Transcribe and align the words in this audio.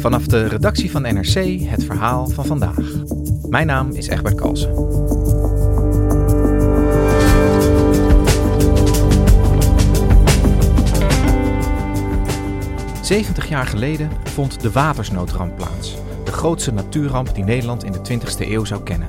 Vanaf 0.00 0.26
de 0.26 0.46
redactie 0.46 0.90
van 0.90 1.02
NRC 1.02 1.60
het 1.60 1.84
verhaal 1.84 2.26
van 2.26 2.44
vandaag. 2.44 2.92
Mijn 3.48 3.66
naam 3.66 3.90
is 3.90 4.08
Egbert 4.08 4.34
Kalsen. 4.34 4.74
Zeventig 13.02 13.48
jaar 13.48 13.66
geleden 13.66 14.10
vond 14.24 14.60
de 14.60 14.70
watersnoodramp 14.70 15.56
plaats. 15.56 15.96
De 16.24 16.32
grootste 16.32 16.72
natuurramp 16.72 17.34
die 17.34 17.44
Nederland 17.44 17.84
in 17.84 17.92
de 17.92 17.98
20e 17.98 18.48
eeuw 18.48 18.64
zou 18.64 18.82
kennen. 18.82 19.08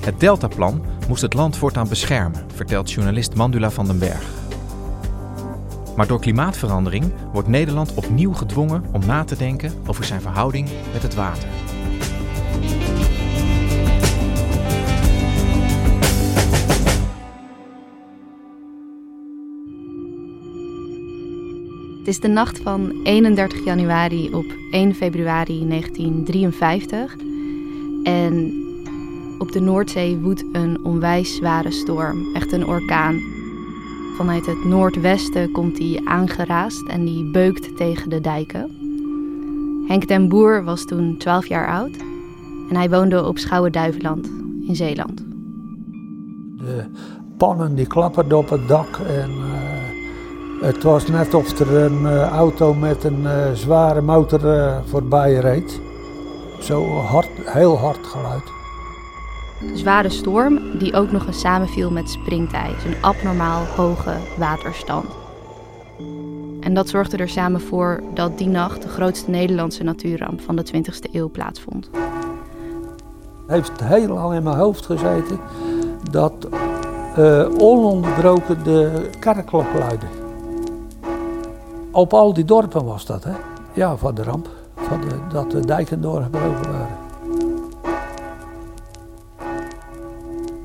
Het 0.00 0.20
Deltaplan 0.20 0.84
moest 1.08 1.22
het 1.22 1.34
land 1.34 1.56
voortaan 1.56 1.88
beschermen, 1.88 2.46
vertelt 2.54 2.92
journalist 2.92 3.34
Mandula 3.34 3.70
van 3.70 3.86
den 3.86 3.98
Berg. 3.98 4.35
Maar 5.96 6.06
door 6.06 6.20
klimaatverandering 6.20 7.12
wordt 7.32 7.48
Nederland 7.48 7.94
opnieuw 7.94 8.32
gedwongen 8.32 8.84
om 8.92 9.06
na 9.06 9.24
te 9.24 9.36
denken 9.36 9.72
over 9.86 10.04
zijn 10.04 10.20
verhouding 10.20 10.68
met 10.92 11.02
het 11.02 11.14
water. 11.14 11.48
Het 21.98 22.14
is 22.14 22.20
de 22.20 22.28
nacht 22.28 22.58
van 22.58 23.00
31 23.04 23.64
januari 23.64 24.34
op 24.34 24.44
1 24.70 24.94
februari 24.94 25.68
1953. 25.68 27.16
En 28.04 28.52
op 29.38 29.52
de 29.52 29.60
Noordzee 29.60 30.16
woedt 30.16 30.44
een 30.52 30.84
onwijs 30.84 31.36
zware 31.36 31.70
storm, 31.70 32.34
echt 32.34 32.52
een 32.52 32.66
orkaan. 32.66 33.35
Vanuit 34.16 34.46
het 34.46 34.64
noordwesten 34.64 35.52
komt 35.52 35.76
die 35.76 36.08
aangeraast 36.08 36.86
en 36.88 37.04
die 37.04 37.30
beukt 37.30 37.76
tegen 37.76 38.10
de 38.10 38.20
dijken. 38.20 38.70
Henk 39.88 40.08
den 40.08 40.28
Boer 40.28 40.64
was 40.64 40.84
toen 40.84 41.16
12 41.18 41.46
jaar 41.46 41.68
oud 41.68 41.96
en 42.68 42.76
hij 42.76 42.90
woonde 42.90 43.24
op 43.24 43.38
Schouwen-Duiveland 43.38 44.26
in 44.66 44.76
Zeeland. 44.76 45.24
De 46.58 46.84
pannen 47.36 47.74
die 47.74 47.86
klapperden 47.86 48.38
op 48.38 48.48
het 48.48 48.68
dak 48.68 48.96
en 48.96 49.30
uh, 49.30 50.62
het 50.62 50.82
was 50.82 51.06
net 51.06 51.34
of 51.34 51.58
er 51.58 51.74
een 51.74 52.02
uh, 52.02 52.28
auto 52.28 52.74
met 52.74 53.04
een 53.04 53.20
uh, 53.22 53.52
zware 53.52 54.00
motor 54.00 54.72
voorbij 54.84 55.34
reed. 55.34 55.80
Zo 56.60 56.84
hard, 56.84 57.28
heel 57.44 57.78
hard 57.78 58.06
geluid. 58.06 58.65
Zware 59.74 60.08
storm 60.08 60.78
die 60.78 60.94
ook 60.94 61.12
nog 61.12 61.26
eens 61.26 61.40
samenviel 61.40 61.90
met 61.90 62.10
springtij, 62.10 62.70
een 62.86 63.02
abnormaal 63.02 63.64
hoge 63.64 64.12
waterstand. 64.38 65.06
En 66.60 66.74
dat 66.74 66.88
zorgde 66.88 67.16
er 67.16 67.28
samen 67.28 67.60
voor 67.60 68.02
dat 68.14 68.38
die 68.38 68.48
nacht 68.48 68.82
de 68.82 68.88
grootste 68.88 69.30
Nederlandse 69.30 69.82
natuurramp 69.82 70.40
van 70.40 70.56
de 70.56 70.66
20e 70.74 71.12
eeuw 71.12 71.30
plaatsvond. 71.30 71.90
Het 73.46 73.56
heeft 73.56 73.84
heel 73.84 74.08
lang 74.08 74.34
in 74.34 74.42
mijn 74.42 74.56
hoofd 74.56 74.86
gezeten 74.86 75.40
dat 76.10 76.48
uh, 77.18 77.48
ononderbroken 77.58 78.64
de 78.64 79.10
kerkklok 79.18 79.66
luidde. 79.78 80.06
Op 81.90 82.12
al 82.12 82.32
die 82.32 82.44
dorpen 82.44 82.84
was 82.84 83.06
dat, 83.06 83.24
hè? 83.24 83.32
Ja, 83.72 83.96
van 83.96 84.14
de 84.14 84.22
ramp. 84.22 84.48
Van 84.74 85.00
dat 85.32 85.50
de 85.50 85.66
dijken 85.66 86.00
doorgebroken 86.00 86.72
waren. 86.72 87.05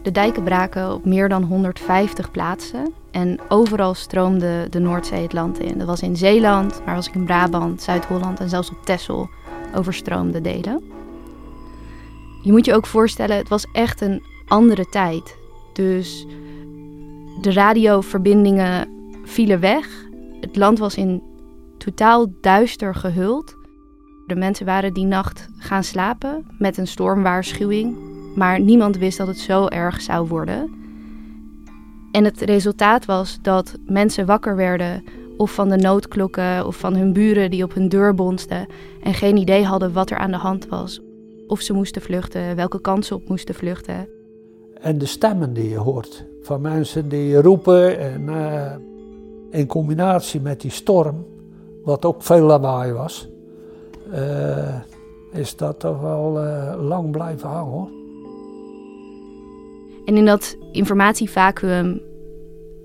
De 0.01 0.11
dijken 0.11 0.43
braken 0.43 0.93
op 0.93 1.05
meer 1.05 1.29
dan 1.29 1.43
150 1.43 2.31
plaatsen 2.31 2.93
en 3.11 3.39
overal 3.47 3.93
stroomde 3.93 4.67
de 4.69 4.79
Noordzee 4.79 5.21
het 5.21 5.33
land 5.33 5.59
in. 5.59 5.77
Dat 5.77 5.87
was 5.87 6.01
in 6.01 6.17
Zeeland, 6.17 6.81
maar 6.85 6.95
was 6.95 7.07
ook 7.07 7.15
in 7.15 7.25
Brabant, 7.25 7.81
Zuid-Holland 7.81 8.39
en 8.39 8.49
zelfs 8.49 8.69
op 8.69 8.85
Texel 8.85 9.29
overstroomde 9.75 10.41
delen. 10.41 10.83
Je 12.43 12.51
moet 12.51 12.65
je 12.65 12.73
ook 12.73 12.85
voorstellen, 12.85 13.37
het 13.37 13.49
was 13.49 13.65
echt 13.73 14.01
een 14.01 14.23
andere 14.47 14.85
tijd. 14.89 15.35
Dus 15.73 16.25
de 17.41 17.51
radioverbindingen 17.51 18.89
vielen 19.23 19.59
weg. 19.59 19.87
Het 20.39 20.55
land 20.55 20.79
was 20.79 20.95
in 20.95 21.23
totaal 21.77 22.27
duister 22.41 22.95
gehuld. 22.95 23.55
De 24.27 24.35
mensen 24.35 24.65
waren 24.65 24.93
die 24.93 25.05
nacht 25.05 25.47
gaan 25.57 25.83
slapen 25.83 26.45
met 26.57 26.77
een 26.77 26.87
stormwaarschuwing 26.87 28.10
maar 28.35 28.59
niemand 28.59 28.97
wist 28.97 29.17
dat 29.17 29.27
het 29.27 29.39
zo 29.39 29.67
erg 29.67 30.01
zou 30.01 30.27
worden. 30.27 30.79
En 32.11 32.23
het 32.23 32.41
resultaat 32.41 33.05
was 33.05 33.39
dat 33.41 33.75
mensen 33.85 34.25
wakker 34.25 34.55
werden 34.55 35.03
of 35.37 35.53
van 35.53 35.69
de 35.69 35.77
noodklokken 35.77 36.65
of 36.65 36.75
van 36.75 36.95
hun 36.95 37.13
buren 37.13 37.51
die 37.51 37.63
op 37.63 37.73
hun 37.73 37.89
deur 37.89 38.15
bonsten 38.15 38.67
en 39.03 39.13
geen 39.13 39.37
idee 39.37 39.63
hadden 39.63 39.93
wat 39.93 40.09
er 40.09 40.17
aan 40.17 40.31
de 40.31 40.37
hand 40.37 40.67
was. 40.67 41.01
Of 41.47 41.61
ze 41.61 41.73
moesten 41.73 42.01
vluchten, 42.01 42.55
welke 42.55 42.81
kant 42.81 43.05
ze 43.05 43.15
op 43.15 43.29
moesten 43.29 43.55
vluchten. 43.55 44.07
En 44.81 44.97
de 44.97 45.05
stemmen 45.05 45.53
die 45.53 45.69
je 45.69 45.77
hoort 45.77 46.25
van 46.41 46.61
mensen 46.61 47.09
die 47.09 47.41
roepen 47.41 47.99
en 47.99 48.21
uh, 48.21 48.71
in 49.49 49.67
combinatie 49.67 50.41
met 50.41 50.61
die 50.61 50.71
storm, 50.71 51.25
wat 51.83 52.05
ook 52.05 52.23
veel 52.23 52.45
lawaai 52.45 52.91
was, 52.91 53.29
uh, 54.13 54.75
is 55.31 55.55
dat 55.55 55.79
toch 55.79 56.01
wel 56.01 56.43
uh, 56.43 56.73
lang 56.87 57.11
blijven 57.11 57.49
hangen 57.49 57.71
hoor. 57.71 58.00
En 60.11 60.17
in 60.17 60.25
dat 60.25 60.57
informatievacuum 60.71 62.01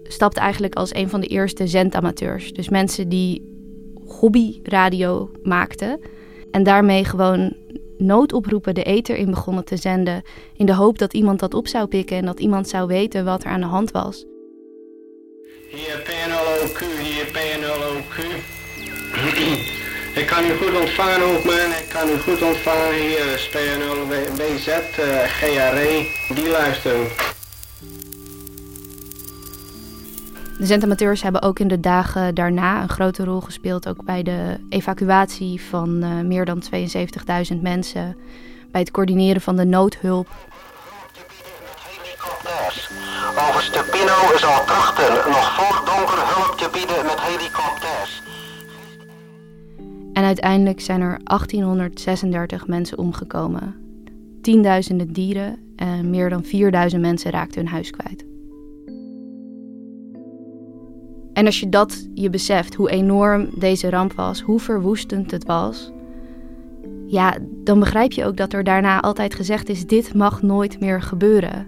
stapte 0.03 0.41
eigenlijk 0.41 0.75
als 0.75 0.95
een 0.95 1.09
van 1.09 1.21
de 1.21 1.27
eerste 1.27 1.67
zendamateurs. 1.67 2.53
Dus 2.53 2.69
mensen 2.69 3.09
die 3.09 3.43
hobbyradio 4.05 5.31
maakten 5.43 6.01
en 6.51 6.63
daarmee 6.63 7.05
gewoon 7.05 7.57
noodoproepen 7.99 8.75
de 8.75 8.83
ether 8.83 9.17
in 9.17 9.31
begonnen 9.31 9.65
te 9.65 9.77
zenden. 9.77 10.23
In 10.57 10.67
de 10.67 10.75
hoop 10.75 10.99
dat 10.99 11.15
iemand 11.15 11.41
dat 11.41 11.55
op 11.55 11.69
zou 11.69 11.87
pikken 11.87 12.17
en 12.17 12.25
dat 12.25 12.41
iemand 12.41 12.69
zou 12.69 12.87
weten 12.87 13.25
wat 13.25 13.45
er 13.45 13.51
aan 13.51 13.61
de 13.61 13.67
hand 13.67 13.91
was. 13.91 14.25
Hier 15.71 16.03
PNLOQ, 16.05 16.79
hier 16.79 17.27
PNLOQ. 17.33 18.15
Ik 20.17 20.27
kan 20.27 20.45
u 20.45 20.57
goed 20.57 20.81
ontvangen 20.81 21.23
ook 21.23 21.45
man, 21.45 21.55
ik 21.55 21.89
kan 21.89 22.09
u 22.09 22.19
goed 22.19 22.43
ontvangen 22.43 22.95
hier, 22.95 23.39
SPNL, 23.39 24.07
WZ, 24.37 24.67
uh, 24.67 25.23
GRE, 25.23 26.07
die 26.35 26.49
luisteren. 26.49 27.07
De 30.59 30.67
zendamateurs 30.67 31.23
hebben 31.23 31.43
ook 31.43 31.59
in 31.59 31.69
de 31.69 31.81
dagen 31.81 32.35
daarna 32.35 32.83
een 32.83 32.89
grote 32.89 33.25
rol 33.25 33.41
gespeeld, 33.41 33.89
ook 33.89 34.05
bij 34.05 34.23
de 34.23 34.61
evacuatie 34.69 35.61
van 35.61 36.05
uh, 36.05 36.21
meer 36.21 36.45
dan 36.45 36.63
72.000 37.53 37.61
mensen, 37.61 38.17
bij 38.71 38.81
het 38.81 38.91
coördineren 38.91 39.41
van 39.41 39.57
de 39.57 39.65
noodhulp. 39.65 40.29
Overste 43.49 43.85
Pino 43.91 44.37
zal 44.37 44.65
trachten 44.65 45.31
nog 45.31 45.55
voor 45.55 45.83
donker 45.85 46.19
hulp 46.19 46.59
te 46.59 46.69
bieden 46.73 47.05
met 47.05 47.21
helikopters. 47.21 47.66
Uiteindelijk 50.27 50.81
zijn 50.81 51.01
er 51.01 51.19
1836 51.25 52.67
mensen 52.67 52.99
omgekomen. 52.99 53.75
Tienduizenden 54.43 55.13
dieren 55.13 55.59
en 55.77 56.11
meer 56.11 56.31
dan 56.31 56.45
4000 56.45 57.03
mensen 57.03 57.31
raakten 57.31 57.61
hun 57.61 57.71
huis 57.71 57.91
kwijt. 57.91 58.25
En 61.33 61.47
als 61.47 61.61
je 61.61 61.69
dat 61.69 62.09
je 62.15 62.31
beseft, 62.31 62.75
hoe 62.75 62.91
enorm 62.91 63.49
deze 63.59 63.91
ramp 63.91 64.13
was, 64.13 64.41
hoe 64.41 64.61
verwoestend 64.61 65.31
het 65.31 65.45
was, 65.45 65.93
ja, 67.07 67.37
dan 67.65 67.79
begrijp 67.79 68.13
je 68.13 68.25
ook 68.25 68.37
dat 68.37 68.53
er 68.53 68.65
daarna 68.65 69.01
altijd 69.01 69.35
gezegd 69.35 69.69
is: 69.69 69.87
dit 69.87 70.15
mag 70.15 70.43
nooit 70.43 70.81
meer 70.81 71.03
gebeuren. 71.03 71.67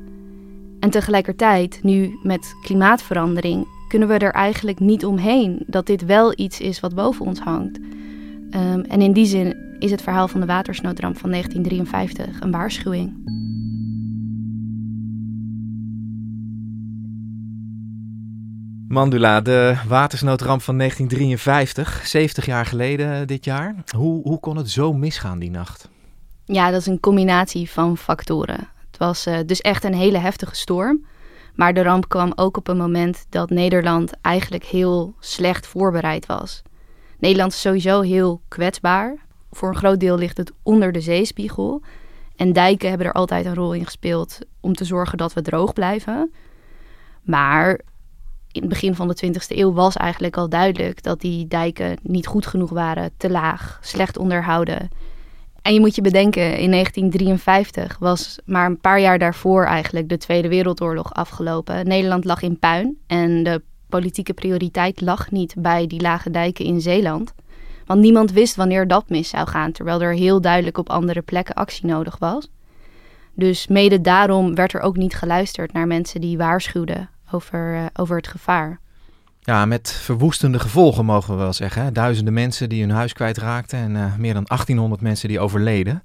En 0.80 0.90
tegelijkertijd, 0.90 1.80
nu 1.82 2.18
met 2.22 2.54
klimaatverandering, 2.62 3.66
kunnen 3.88 4.08
we 4.08 4.18
er 4.18 4.32
eigenlijk 4.32 4.80
niet 4.80 5.04
omheen 5.04 5.62
dat 5.66 5.86
dit 5.86 6.04
wel 6.04 6.32
iets 6.36 6.60
is 6.60 6.80
wat 6.80 6.94
boven 6.94 7.26
ons 7.26 7.40
hangt. 7.40 7.78
Um, 8.50 8.80
en 8.80 9.00
in 9.00 9.12
die 9.12 9.26
zin 9.26 9.56
is 9.78 9.90
het 9.90 10.02
verhaal 10.02 10.28
van 10.28 10.40
de 10.40 10.46
watersnoodramp 10.46 11.18
van 11.18 11.30
1953 11.30 12.40
een 12.40 12.50
waarschuwing. 12.50 13.36
Mandula, 18.88 19.40
de 19.40 19.76
watersnoodramp 19.88 20.62
van 20.62 20.78
1953, 20.78 22.06
70 22.06 22.46
jaar 22.46 22.66
geleden 22.66 23.26
dit 23.26 23.44
jaar. 23.44 23.74
Hoe, 23.96 24.22
hoe 24.22 24.40
kon 24.40 24.56
het 24.56 24.70
zo 24.70 24.92
misgaan 24.92 25.38
die 25.38 25.50
nacht? 25.50 25.88
Ja, 26.44 26.70
dat 26.70 26.80
is 26.80 26.86
een 26.86 27.00
combinatie 27.00 27.70
van 27.70 27.96
factoren. 27.96 28.68
Het 28.90 28.98
was 28.98 29.26
uh, 29.26 29.36
dus 29.46 29.60
echt 29.60 29.84
een 29.84 29.94
hele 29.94 30.18
heftige 30.18 30.54
storm. 30.54 31.04
Maar 31.54 31.74
de 31.74 31.82
ramp 31.82 32.08
kwam 32.08 32.32
ook 32.34 32.56
op 32.56 32.68
een 32.68 32.76
moment 32.76 33.26
dat 33.28 33.50
Nederland 33.50 34.12
eigenlijk 34.20 34.64
heel 34.64 35.14
slecht 35.20 35.66
voorbereid 35.66 36.26
was. 36.26 36.62
Nederland 37.18 37.52
is 37.52 37.60
sowieso 37.60 38.00
heel 38.00 38.40
kwetsbaar. 38.48 39.16
Voor 39.50 39.68
een 39.68 39.76
groot 39.76 40.00
deel 40.00 40.18
ligt 40.18 40.36
het 40.36 40.52
onder 40.62 40.92
de 40.92 41.00
zeespiegel. 41.00 41.82
En 42.36 42.52
dijken 42.52 42.88
hebben 42.88 43.06
er 43.06 43.12
altijd 43.12 43.46
een 43.46 43.54
rol 43.54 43.72
in 43.72 43.84
gespeeld 43.84 44.38
om 44.60 44.74
te 44.74 44.84
zorgen 44.84 45.18
dat 45.18 45.32
we 45.32 45.42
droog 45.42 45.72
blijven. 45.72 46.32
Maar 47.22 47.80
in 48.52 48.60
het 48.60 48.68
begin 48.68 48.94
van 48.94 49.08
de 49.08 49.26
20e 49.26 49.56
eeuw 49.56 49.72
was 49.72 49.96
eigenlijk 49.96 50.36
al 50.36 50.48
duidelijk 50.48 51.02
dat 51.02 51.20
die 51.20 51.46
dijken 51.46 51.96
niet 52.02 52.26
goed 52.26 52.46
genoeg 52.46 52.70
waren, 52.70 53.10
te 53.16 53.30
laag, 53.30 53.78
slecht 53.82 54.18
onderhouden. 54.18 54.88
En 55.62 55.74
je 55.74 55.80
moet 55.80 55.94
je 55.94 56.02
bedenken, 56.02 56.58
in 56.58 56.70
1953 56.70 57.98
was 57.98 58.38
maar 58.44 58.66
een 58.66 58.80
paar 58.80 59.00
jaar 59.00 59.18
daarvoor 59.18 59.64
eigenlijk 59.64 60.08
de 60.08 60.16
Tweede 60.16 60.48
Wereldoorlog 60.48 61.14
afgelopen. 61.14 61.86
Nederland 61.86 62.24
lag 62.24 62.42
in 62.42 62.58
puin 62.58 62.98
en 63.06 63.42
de 63.42 63.62
politieke 63.88 64.32
prioriteit 64.32 65.00
lag 65.00 65.30
niet 65.30 65.54
bij 65.58 65.86
die 65.86 66.00
lage 66.00 66.30
dijken 66.30 66.64
in 66.64 66.80
Zeeland. 66.80 67.34
Want 67.86 68.00
niemand 68.00 68.32
wist 68.32 68.56
wanneer 68.56 68.88
dat 68.88 69.08
mis 69.08 69.28
zou 69.28 69.48
gaan, 69.48 69.72
terwijl 69.72 70.02
er 70.02 70.14
heel 70.14 70.40
duidelijk 70.40 70.78
op 70.78 70.90
andere 70.90 71.22
plekken 71.22 71.54
actie 71.54 71.86
nodig 71.86 72.18
was. 72.18 72.50
Dus 73.34 73.66
mede 73.66 74.00
daarom 74.00 74.54
werd 74.54 74.72
er 74.72 74.80
ook 74.80 74.96
niet 74.96 75.14
geluisterd 75.14 75.72
naar 75.72 75.86
mensen 75.86 76.20
die 76.20 76.38
waarschuwden 76.38 77.10
over, 77.30 77.74
uh, 77.74 77.86
over 77.94 78.16
het 78.16 78.28
gevaar. 78.28 78.80
Ja, 79.40 79.66
met 79.66 79.92
verwoestende 79.92 80.58
gevolgen 80.58 81.04
mogen 81.04 81.34
we 81.34 81.40
wel 81.40 81.52
zeggen. 81.52 81.92
Duizenden 81.92 82.34
mensen 82.34 82.68
die 82.68 82.80
hun 82.80 82.90
huis 82.90 83.12
kwijtraakten 83.12 83.78
en 83.78 83.94
uh, 83.94 84.16
meer 84.16 84.34
dan 84.34 84.44
1800 84.44 85.00
mensen 85.00 85.28
die 85.28 85.40
overleden. 85.40 86.02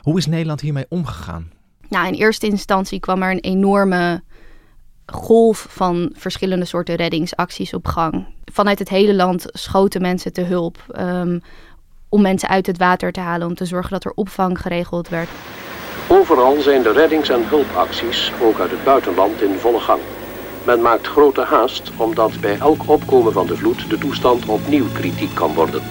Hoe 0.00 0.18
is 0.18 0.26
Nederland 0.26 0.60
hiermee 0.60 0.86
omgegaan? 0.88 1.50
Nou, 1.88 2.06
in 2.06 2.14
eerste 2.14 2.46
instantie 2.46 3.00
kwam 3.00 3.22
er 3.22 3.30
een 3.30 3.40
enorme 3.40 4.22
golf 5.12 5.66
van 5.68 6.12
verschillende 6.14 6.64
soorten 6.64 6.94
reddingsacties 6.94 7.74
op 7.74 7.86
gang. 7.86 8.26
Vanuit 8.52 8.78
het 8.78 8.88
hele 8.88 9.14
land 9.14 9.46
schoten 9.52 10.00
mensen 10.00 10.32
te 10.32 10.42
hulp 10.42 10.78
um, 10.98 11.42
om 12.08 12.22
mensen 12.22 12.48
uit 12.48 12.66
het 12.66 12.78
water 12.78 13.12
te 13.12 13.20
halen, 13.20 13.46
om 13.46 13.54
te 13.54 13.64
zorgen 13.64 13.90
dat 13.90 14.04
er 14.04 14.12
opvang 14.14 14.60
geregeld 14.60 15.08
werd. 15.08 15.28
Overal 16.08 16.60
zijn 16.60 16.82
de 16.82 16.92
reddings- 16.92 17.28
en 17.28 17.48
hulpacties, 17.48 18.32
ook 18.42 18.60
uit 18.60 18.70
het 18.70 18.84
buitenland, 18.84 19.42
in 19.42 19.58
volle 19.58 19.80
gang. 19.80 20.00
Men 20.64 20.80
maakt 20.82 21.06
grote 21.06 21.42
haast 21.42 21.90
omdat 21.96 22.40
bij 22.40 22.58
elk 22.58 22.88
opkomen 22.88 23.32
van 23.32 23.46
de 23.46 23.56
vloed 23.56 23.90
de 23.90 23.98
toestand 23.98 24.46
opnieuw 24.46 24.86
kritiek 24.92 25.34
kan 25.34 25.54
worden. 25.54 25.82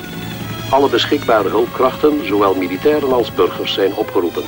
Alle 0.69 0.89
beschikbare 0.89 1.49
hulpkrachten, 1.49 2.25
zowel 2.25 2.55
militairen 2.55 3.13
als 3.13 3.33
burgers, 3.33 3.73
zijn 3.73 3.95
opgeroepen. 3.95 4.43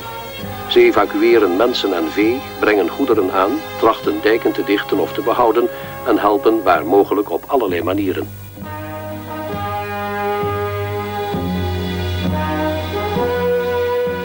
Ze 0.68 0.80
evacueren 0.80 1.56
mensen 1.56 1.96
en 1.96 2.10
vee, 2.10 2.40
brengen 2.60 2.88
goederen 2.88 3.32
aan, 3.32 3.50
trachten 3.78 4.20
dijken 4.22 4.52
te 4.52 4.64
dichten 4.64 4.98
of 4.98 5.12
te 5.12 5.22
behouden 5.22 5.68
en 6.06 6.18
helpen 6.18 6.62
waar 6.62 6.86
mogelijk 6.86 7.30
op 7.30 7.44
allerlei 7.46 7.82
manieren. 7.82 8.28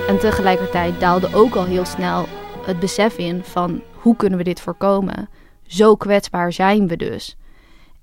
En 0.08 0.20
tegelijkertijd 0.20 1.00
daalde 1.00 1.30
ook 1.34 1.56
al 1.56 1.66
heel 1.66 1.86
snel 1.86 2.26
het 2.66 2.80
besef 2.80 3.18
in 3.18 3.44
van 3.44 3.82
hoe 3.94 4.16
kunnen 4.16 4.38
we 4.38 4.44
dit 4.44 4.62
voorkomen? 4.62 5.30
Zo 5.66 5.96
kwetsbaar 5.96 6.54
zijn 6.54 6.88
we 6.88 6.98
dus. 6.98 7.38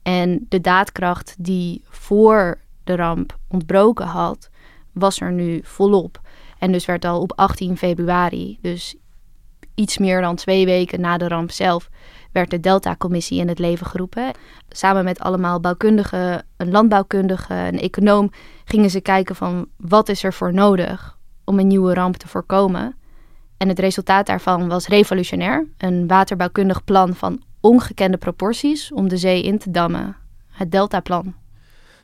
En 0.03 0.47
de 0.49 0.61
daadkracht 0.61 1.35
die 1.39 1.85
voor 1.89 2.59
de 2.85 2.97
ramp 2.97 3.37
ontbroken 3.49 4.07
had, 4.07 4.51
was 4.93 5.21
er 5.21 5.33
nu 5.33 5.61
volop. 5.63 6.21
En 6.65 6.73
dus 6.73 6.85
werd 6.85 7.05
al 7.05 7.21
op 7.21 7.33
18 7.37 7.77
februari, 7.77 8.59
dus 8.61 8.95
iets 9.75 9.99
meer 9.99 10.21
dan 10.21 10.37
twee 10.37 10.65
weken 10.65 11.01
na 11.01 11.17
de 11.17 11.29
ramp 11.29 11.51
zelf, 11.51 11.89
werd 12.33 12.51
de 12.51 12.61
Delta-commissie 12.61 13.41
in 13.41 13.49
het 13.49 13.59
leven 13.59 13.87
geroepen. 13.87 14.33
Samen 14.69 15.05
met 15.05 15.21
allemaal 15.21 15.61
bouwkundigen, 15.61 16.47
een 16.57 16.71
landbouwkundige, 16.71 17.55
een 17.55 17.79
econoom, 17.79 18.31
gingen 18.65 18.91
ze 18.91 19.01
kijken 19.01 19.37
van 19.37 19.67
wat 19.77 20.09
is 20.09 20.23
er 20.23 20.33
voor 20.33 20.53
nodig 20.53 21.19
om 21.45 21.59
een 21.59 21.67
nieuwe 21.67 21.95
ramp 21.95 22.17
te 22.17 22.29
voorkomen. 22.29 22.97
En 23.57 23.69
het 23.69 23.79
resultaat 23.79 24.27
daarvan 24.27 24.69
was 24.69 24.89
revolutionair. 24.89 25.67
Een 25.79 26.07
waterbouwkundig 26.07 26.85
plan 26.85 27.15
van 27.15 27.43
ongekende 27.61 28.17
proporties 28.17 28.93
om 28.93 29.09
de 29.09 29.17
zee 29.17 29.43
in 29.43 29.59
te 29.59 29.71
dammen. 29.71 30.17
Het 30.51 30.71
Deltaplan. 30.71 31.44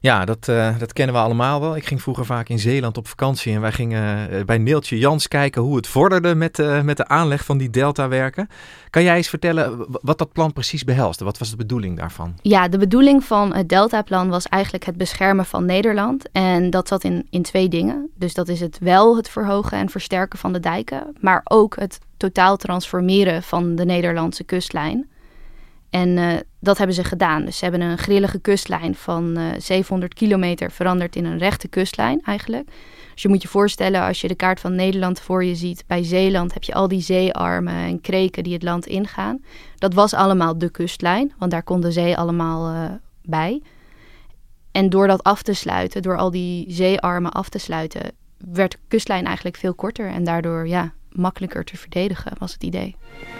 Ja, 0.02 0.24
dat, 0.24 0.48
uh, 0.50 0.78
dat 0.78 0.92
kennen 0.92 1.14
we 1.14 1.20
allemaal 1.20 1.60
wel. 1.60 1.76
Ik 1.76 1.86
ging 1.86 2.02
vroeger 2.02 2.24
vaak 2.24 2.48
in 2.48 2.58
Zeeland 2.58 2.96
op 2.96 3.08
vakantie 3.08 3.54
en 3.54 3.60
wij 3.60 3.72
gingen 3.72 4.32
uh, 4.32 4.44
bij 4.44 4.58
Neeltje 4.58 4.98
Jans 4.98 5.28
kijken 5.28 5.62
hoe 5.62 5.76
het 5.76 5.86
vorderde 5.86 6.34
met, 6.34 6.58
uh, 6.58 6.80
met 6.80 6.96
de 6.96 7.08
aanleg 7.08 7.44
van 7.44 7.58
die 7.58 7.70
deltawerken. 7.70 8.48
Kan 8.90 9.02
jij 9.02 9.16
eens 9.16 9.28
vertellen 9.28 9.86
wat 10.02 10.18
dat 10.18 10.32
plan 10.32 10.52
precies 10.52 10.84
behelste? 10.84 11.24
Wat 11.24 11.38
was 11.38 11.50
de 11.50 11.56
bedoeling 11.56 11.98
daarvan? 11.98 12.34
Ja, 12.42 12.68
de 12.68 12.78
bedoeling 12.78 13.24
van 13.24 13.54
het 13.54 13.68
deltaplan 13.68 14.28
was 14.28 14.46
eigenlijk 14.46 14.84
het 14.84 14.96
beschermen 14.96 15.44
van 15.44 15.64
Nederland. 15.64 16.28
En 16.32 16.70
dat 16.70 16.88
zat 16.88 17.04
in, 17.04 17.26
in 17.30 17.42
twee 17.42 17.68
dingen. 17.68 18.10
Dus 18.14 18.34
dat 18.34 18.48
is 18.48 18.60
het 18.60 18.78
wel 18.78 19.16
het 19.16 19.28
verhogen 19.28 19.78
en 19.78 19.90
versterken 19.90 20.38
van 20.38 20.52
de 20.52 20.60
dijken, 20.60 21.16
maar 21.20 21.40
ook 21.44 21.76
het 21.76 21.98
totaal 22.16 22.56
transformeren 22.56 23.42
van 23.42 23.74
de 23.74 23.84
Nederlandse 23.84 24.44
kustlijn. 24.44 25.08
En 25.90 26.08
uh, 26.16 26.32
dat 26.60 26.78
hebben 26.78 26.96
ze 26.96 27.04
gedaan. 27.04 27.44
Dus 27.44 27.58
ze 27.58 27.64
hebben 27.64 27.82
een 27.82 27.98
grillige 27.98 28.38
kustlijn 28.38 28.94
van 28.94 29.38
uh, 29.38 29.44
700 29.58 30.14
kilometer 30.14 30.70
veranderd 30.70 31.16
in 31.16 31.24
een 31.24 31.38
rechte 31.38 31.68
kustlijn 31.68 32.20
eigenlijk. 32.24 32.68
Dus 33.12 33.22
je 33.22 33.28
moet 33.28 33.42
je 33.42 33.48
voorstellen, 33.48 34.02
als 34.02 34.20
je 34.20 34.28
de 34.28 34.34
kaart 34.34 34.60
van 34.60 34.74
Nederland 34.74 35.20
voor 35.20 35.44
je 35.44 35.54
ziet, 35.54 35.84
bij 35.86 36.04
Zeeland 36.04 36.54
heb 36.54 36.62
je 36.62 36.74
al 36.74 36.88
die 36.88 37.00
zeearmen 37.00 37.74
en 37.74 38.00
kreken 38.00 38.42
die 38.42 38.52
het 38.52 38.62
land 38.62 38.86
ingaan. 38.86 39.44
Dat 39.78 39.94
was 39.94 40.14
allemaal 40.14 40.58
de 40.58 40.70
kustlijn, 40.70 41.32
want 41.38 41.50
daar 41.50 41.62
kon 41.62 41.80
de 41.80 41.92
zee 41.92 42.16
allemaal 42.16 42.74
uh, 42.74 42.90
bij. 43.22 43.62
En 44.72 44.90
door 44.90 45.06
dat 45.06 45.22
af 45.22 45.42
te 45.42 45.52
sluiten, 45.52 46.02
door 46.02 46.16
al 46.16 46.30
die 46.30 46.64
zeearmen 46.68 47.32
af 47.32 47.48
te 47.48 47.58
sluiten, 47.58 48.02
werd 48.38 48.72
de 48.72 48.78
kustlijn 48.88 49.24
eigenlijk 49.24 49.56
veel 49.56 49.74
korter. 49.74 50.08
En 50.08 50.24
daardoor, 50.24 50.68
ja, 50.68 50.92
makkelijker 51.12 51.64
te 51.64 51.76
verdedigen, 51.76 52.32
was 52.38 52.52
het 52.52 52.62
idee. 52.62 52.96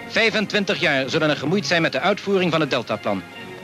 25 0.07 0.79
jaar 0.79 1.09
zullen 1.09 1.29
er 1.29 1.37
gemoeid 1.37 1.65
zijn 1.65 1.81
met 1.81 1.91
de 1.91 1.99
uitvoering 1.99 2.51
van 2.51 2.61
het 2.61 2.69
Deltaplan. 2.69 3.21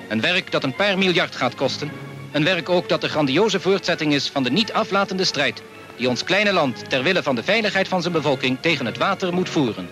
Een 0.10 0.22
werk 0.22 0.52
dat 0.52 0.64
een 0.64 0.76
paar 0.76 0.98
miljard 0.98 1.36
gaat 1.36 1.56
kosten. 1.56 1.92
Een 2.32 2.44
werk 2.44 2.70
ook 2.70 2.90
dat 2.90 3.02
de 3.02 3.10
grandioze 3.10 3.60
voortzetting 3.60 4.14
is 4.14 4.30
van 4.30 4.44
de 4.44 4.52
niet 4.52 4.74
aflatende 4.74 5.24
strijd... 5.24 5.64
die 5.98 6.10
ons 6.10 6.24
kleine 6.24 6.54
land 6.54 6.90
ter 6.90 7.04
wille 7.04 7.24
van 7.24 7.36
de 7.36 7.44
veiligheid 7.44 7.88
van 7.88 8.02
zijn 8.02 8.14
bevolking 8.14 8.58
tegen 8.62 8.86
het 8.86 8.98
water 8.98 9.34
moet 9.34 9.50
voeren. 9.50 9.88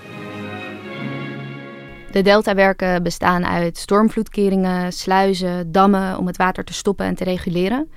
De 2.12 2.22
deltawerken 2.22 3.04
bestaan 3.04 3.46
uit 3.46 3.78
stormvloedkeringen, 3.78 4.94
sluizen, 4.94 5.72
dammen 5.72 6.18
om 6.18 6.28
het 6.28 6.38
water 6.38 6.64
te 6.64 6.74
stoppen 6.74 7.06
en 7.06 7.16
te 7.16 7.24
reguleren. 7.24 7.92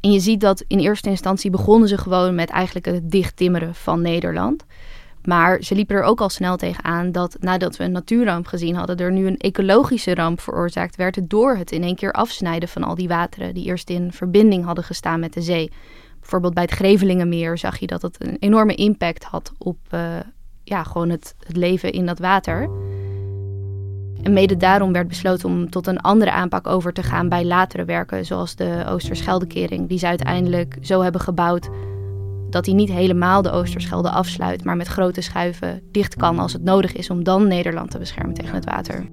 En 0.00 0.12
je 0.12 0.20
ziet 0.20 0.40
dat 0.40 0.64
in 0.66 0.78
eerste 0.78 1.08
instantie 1.08 1.50
begonnen 1.50 1.88
ze 1.88 1.98
gewoon 1.98 2.34
met 2.34 2.50
eigenlijk 2.50 2.86
het 2.86 3.10
dichttimmeren 3.10 3.74
van 3.74 4.02
Nederland. 4.02 4.64
Maar 5.24 5.62
ze 5.62 5.74
liepen 5.74 5.96
er 5.96 6.02
ook 6.02 6.20
al 6.20 6.28
snel 6.28 6.56
tegenaan 6.56 7.12
dat 7.12 7.36
nadat 7.40 7.76
we 7.76 7.84
een 7.84 7.92
natuurramp 7.92 8.46
gezien 8.46 8.74
hadden, 8.74 8.96
er 8.96 9.12
nu 9.12 9.26
een 9.26 9.36
ecologische 9.36 10.14
ramp 10.14 10.40
veroorzaakt 10.40 10.96
werd 10.96 11.30
door 11.30 11.56
het 11.56 11.72
in 11.72 11.82
één 11.82 11.96
keer 11.96 12.12
afsnijden 12.12 12.68
van 12.68 12.84
al 12.84 12.94
die 12.94 13.08
wateren 13.08 13.54
die 13.54 13.64
eerst 13.64 13.90
in 13.90 14.12
verbinding 14.12 14.64
hadden 14.64 14.84
gestaan 14.84 15.20
met 15.20 15.32
de 15.32 15.42
zee. 15.42 15.72
Bijvoorbeeld 16.20 16.54
bij 16.54 16.62
het 16.62 16.72
Grevelingenmeer 16.72 17.58
zag 17.58 17.78
je 17.78 17.86
dat 17.86 18.02
het 18.02 18.16
een 18.18 18.36
enorme 18.38 18.74
impact 18.74 19.24
had 19.24 19.52
op 19.58 19.78
uh, 19.94 20.00
ja, 20.64 20.82
gewoon 20.82 21.10
het, 21.10 21.34
het 21.46 21.56
leven 21.56 21.92
in 21.92 22.06
dat 22.06 22.18
water. 22.18 22.70
En 24.22 24.32
mede 24.32 24.56
daarom 24.56 24.92
werd 24.92 25.08
besloten 25.08 25.48
om 25.48 25.70
tot 25.70 25.86
een 25.86 26.00
andere 26.00 26.30
aanpak 26.30 26.66
over 26.66 26.92
te 26.92 27.02
gaan 27.02 27.28
bij 27.28 27.44
latere 27.44 27.84
werken, 27.84 28.26
zoals 28.26 28.56
de 28.56 28.84
Oosterscheldekering, 28.88 29.88
die 29.88 29.98
ze 29.98 30.06
uiteindelijk 30.06 30.76
zo 30.80 31.00
hebben 31.00 31.20
gebouwd 31.20 31.68
dat 32.52 32.66
hij 32.66 32.74
niet 32.74 32.92
helemaal 32.92 33.42
de 33.42 33.50
Oosterschelde 33.50 34.10
afsluit, 34.10 34.64
maar 34.64 34.76
met 34.76 34.86
grote 34.86 35.20
schuiven 35.20 35.82
dicht 35.92 36.16
kan 36.16 36.38
als 36.38 36.52
het 36.52 36.62
nodig 36.62 36.92
is 36.92 37.10
om 37.10 37.24
dan 37.24 37.48
Nederland 37.48 37.90
te 37.90 37.98
beschermen 37.98 38.34
tegen 38.34 38.54
het 38.54 38.64
water. 38.64 39.08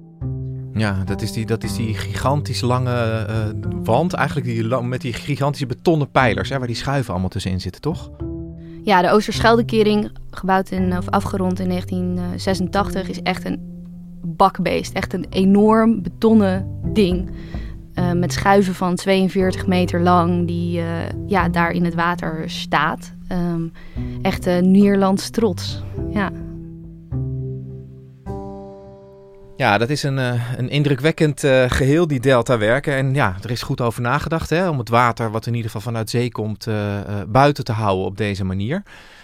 Ja, 0.72 1.02
dat 1.04 1.22
is 1.22 1.32
die, 1.32 1.46
dat 1.46 1.64
is 1.64 1.76
die 1.76 1.94
gigantisch 1.94 2.60
lange 2.60 3.26
uh, 3.30 3.70
wand, 3.84 4.12
eigenlijk 4.12 4.46
die, 4.46 4.80
met 4.80 5.00
die 5.00 5.12
gigantische 5.12 5.66
betonnen 5.66 6.10
pijlers, 6.10 6.48
hè, 6.48 6.58
waar 6.58 6.66
die 6.66 6.76
schuiven 6.76 7.12
allemaal 7.12 7.30
tussenin 7.30 7.60
zitten, 7.60 7.80
toch? 7.80 8.10
Ja, 8.82 9.02
de 9.02 9.10
Oosterscheldekering, 9.10 10.10
gebouwd 10.30 10.70
in, 10.70 10.96
of 10.96 11.08
afgerond 11.08 11.60
in 11.60 11.68
1986, 11.68 13.08
is 13.08 13.22
echt 13.22 13.44
een 13.44 13.70
bakbeest. 14.22 14.92
Echt 14.92 15.12
een 15.12 15.26
enorm 15.30 16.02
betonnen 16.02 16.80
ding. 16.92 17.30
Uh, 17.94 18.12
met 18.12 18.32
schuiven 18.32 18.74
van 18.74 18.94
42 18.94 19.66
meter 19.66 20.00
lang, 20.00 20.46
die 20.46 20.78
uh, 20.78 20.86
ja, 21.26 21.48
daar 21.48 21.70
in 21.70 21.84
het 21.84 21.94
water 21.94 22.50
staat. 22.50 23.12
Um, 23.32 23.72
echt 24.22 24.46
uh, 24.46 24.58
Nederlands 24.58 25.30
trots. 25.30 25.82
Ja. 26.10 26.30
Ja, 29.56 29.78
dat 29.78 29.90
is 29.90 30.02
een, 30.02 30.16
een 30.56 30.68
indrukwekkend 30.68 31.40
geheel, 31.66 32.06
die 32.06 32.20
deltawerken. 32.20 32.94
En 32.94 33.14
ja, 33.14 33.36
er 33.42 33.50
is 33.50 33.62
goed 33.62 33.80
over 33.80 34.02
nagedacht 34.02 34.50
hè, 34.50 34.68
om 34.68 34.78
het 34.78 34.88
water, 34.88 35.30
wat 35.30 35.46
in 35.46 35.54
ieder 35.54 35.70
geval 35.70 35.86
vanuit 35.86 36.10
zee 36.10 36.30
komt, 36.32 36.66
buiten 37.28 37.64
te 37.64 37.72
houden 37.72 38.04
op 38.04 38.16
deze 38.16 38.44
manier. 38.44 38.82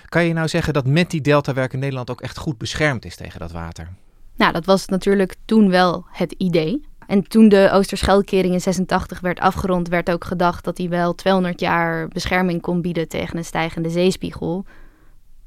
Kan 0.08 0.24
je 0.24 0.32
nou 0.32 0.48
zeggen 0.48 0.72
dat 0.72 0.86
met 0.86 1.10
die 1.10 1.20
deltawerken 1.20 1.78
Nederland 1.78 2.10
ook 2.10 2.20
echt 2.20 2.38
goed 2.38 2.58
beschermd 2.58 3.04
is 3.04 3.16
tegen 3.16 3.40
dat 3.40 3.52
water? 3.52 3.88
Nou, 4.36 4.52
dat 4.52 4.64
was 4.64 4.86
natuurlijk 4.86 5.34
toen 5.44 5.70
wel 5.70 6.04
het 6.10 6.32
idee. 6.32 6.84
En 7.06 7.28
toen 7.28 7.48
de 7.48 7.70
Oosterscheldkering 7.72 8.54
in 8.54 8.60
86 8.60 9.20
werd 9.20 9.40
afgerond, 9.40 9.88
werd 9.88 10.10
ook 10.10 10.24
gedacht 10.24 10.64
dat 10.64 10.78
hij 10.78 10.88
wel 10.88 11.14
200 11.14 11.60
jaar 11.60 12.08
bescherming 12.08 12.60
kon 12.60 12.82
bieden 12.82 13.08
tegen 13.08 13.36
een 13.36 13.44
stijgende 13.44 13.90
zeespiegel. 13.90 14.64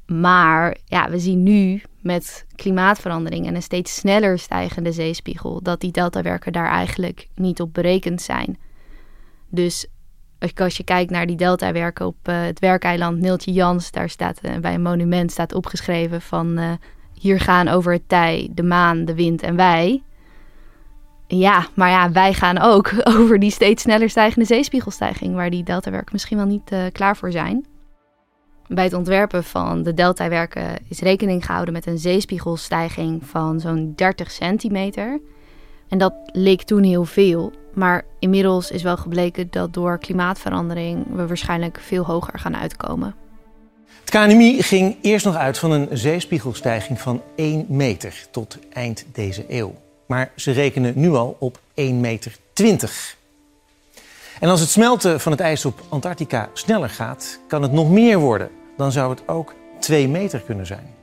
Maar 0.06 0.76
ja, 0.84 1.10
we 1.10 1.18
zien 1.18 1.42
nu 1.42 1.82
met 2.00 2.46
klimaatverandering 2.54 3.46
en 3.46 3.54
een 3.54 3.62
steeds 3.62 3.94
sneller 3.94 4.38
stijgende 4.38 4.92
zeespiegel 4.92 5.62
dat 5.62 5.80
die 5.80 5.92
deltawerken 5.92 6.52
daar 6.52 6.70
eigenlijk 6.70 7.28
niet 7.34 7.60
op 7.60 7.74
berekend 7.74 8.22
zijn. 8.22 8.58
Dus 9.48 9.86
als 10.54 10.76
je 10.76 10.84
kijkt 10.84 11.10
naar 11.10 11.26
die 11.26 11.36
deltawerken 11.36 12.06
op 12.06 12.16
uh, 12.28 12.42
het 12.42 12.58
werkeiland 12.58 13.20
Neeltje 13.20 13.52
Jans, 13.52 13.90
daar 13.90 14.08
staat 14.08 14.40
uh, 14.42 14.56
bij 14.56 14.74
een 14.74 14.82
monument 14.82 15.30
staat 15.30 15.54
opgeschreven 15.54 16.20
van 16.20 16.58
uh, 16.58 16.72
hier 17.14 17.40
gaan 17.40 17.68
over 17.68 17.92
het 17.92 18.08
tij, 18.08 18.48
de 18.54 18.62
maan, 18.62 19.04
de 19.04 19.14
wind 19.14 19.42
en 19.42 19.56
wij. 19.56 20.02
Ja, 21.32 21.66
maar 21.74 21.90
ja, 21.90 22.12
wij 22.12 22.34
gaan 22.34 22.58
ook 22.58 22.92
over 23.16 23.38
die 23.38 23.50
steeds 23.50 23.82
sneller 23.82 24.10
stijgende 24.10 24.46
zeespiegelstijging, 24.46 25.34
waar 25.34 25.50
die 25.50 25.62
deltawerken 25.62 26.12
misschien 26.12 26.36
wel 26.36 26.46
niet 26.46 26.72
klaar 26.92 27.16
voor 27.16 27.32
zijn. 27.32 27.66
Bij 28.66 28.84
het 28.84 28.94
ontwerpen 28.94 29.44
van 29.44 29.82
de 29.82 29.94
deltawerken 29.94 30.76
is 30.88 31.00
rekening 31.00 31.46
gehouden 31.46 31.74
met 31.74 31.86
een 31.86 31.98
zeespiegelstijging 31.98 33.26
van 33.26 33.60
zo'n 33.60 33.92
30 33.96 34.30
centimeter. 34.30 35.20
En 35.88 35.98
dat 35.98 36.14
leek 36.32 36.62
toen 36.62 36.82
heel 36.82 37.04
veel, 37.04 37.52
maar 37.74 38.04
inmiddels 38.18 38.70
is 38.70 38.82
wel 38.82 38.96
gebleken 38.96 39.50
dat 39.50 39.74
door 39.74 39.98
klimaatverandering 39.98 41.06
we 41.14 41.26
waarschijnlijk 41.26 41.80
veel 41.80 42.04
hoger 42.04 42.38
gaan 42.38 42.56
uitkomen. 42.56 43.14
Het 44.00 44.10
KNMI 44.10 44.62
ging 44.62 44.96
eerst 45.02 45.24
nog 45.24 45.36
uit 45.36 45.58
van 45.58 45.70
een 45.70 45.88
zeespiegelstijging 45.92 47.00
van 47.00 47.22
1 47.36 47.66
meter 47.68 48.26
tot 48.30 48.58
eind 48.72 49.06
deze 49.12 49.44
eeuw. 49.48 49.74
Maar 50.10 50.32
ze 50.36 50.50
rekenen 50.50 50.92
nu 50.96 51.10
al 51.10 51.36
op 51.38 51.58
1,20 51.58 51.94
meter. 51.94 52.38
En 54.40 54.48
als 54.48 54.60
het 54.60 54.68
smelten 54.68 55.20
van 55.20 55.32
het 55.32 55.40
ijs 55.40 55.64
op 55.64 55.82
Antarctica 55.88 56.48
sneller 56.52 56.88
gaat, 56.88 57.40
kan 57.48 57.62
het 57.62 57.72
nog 57.72 57.90
meer 57.90 58.18
worden. 58.18 58.50
Dan 58.76 58.92
zou 58.92 59.10
het 59.10 59.28
ook 59.28 59.54
2 59.80 60.08
meter 60.08 60.40
kunnen 60.40 60.66
zijn. 60.66 60.94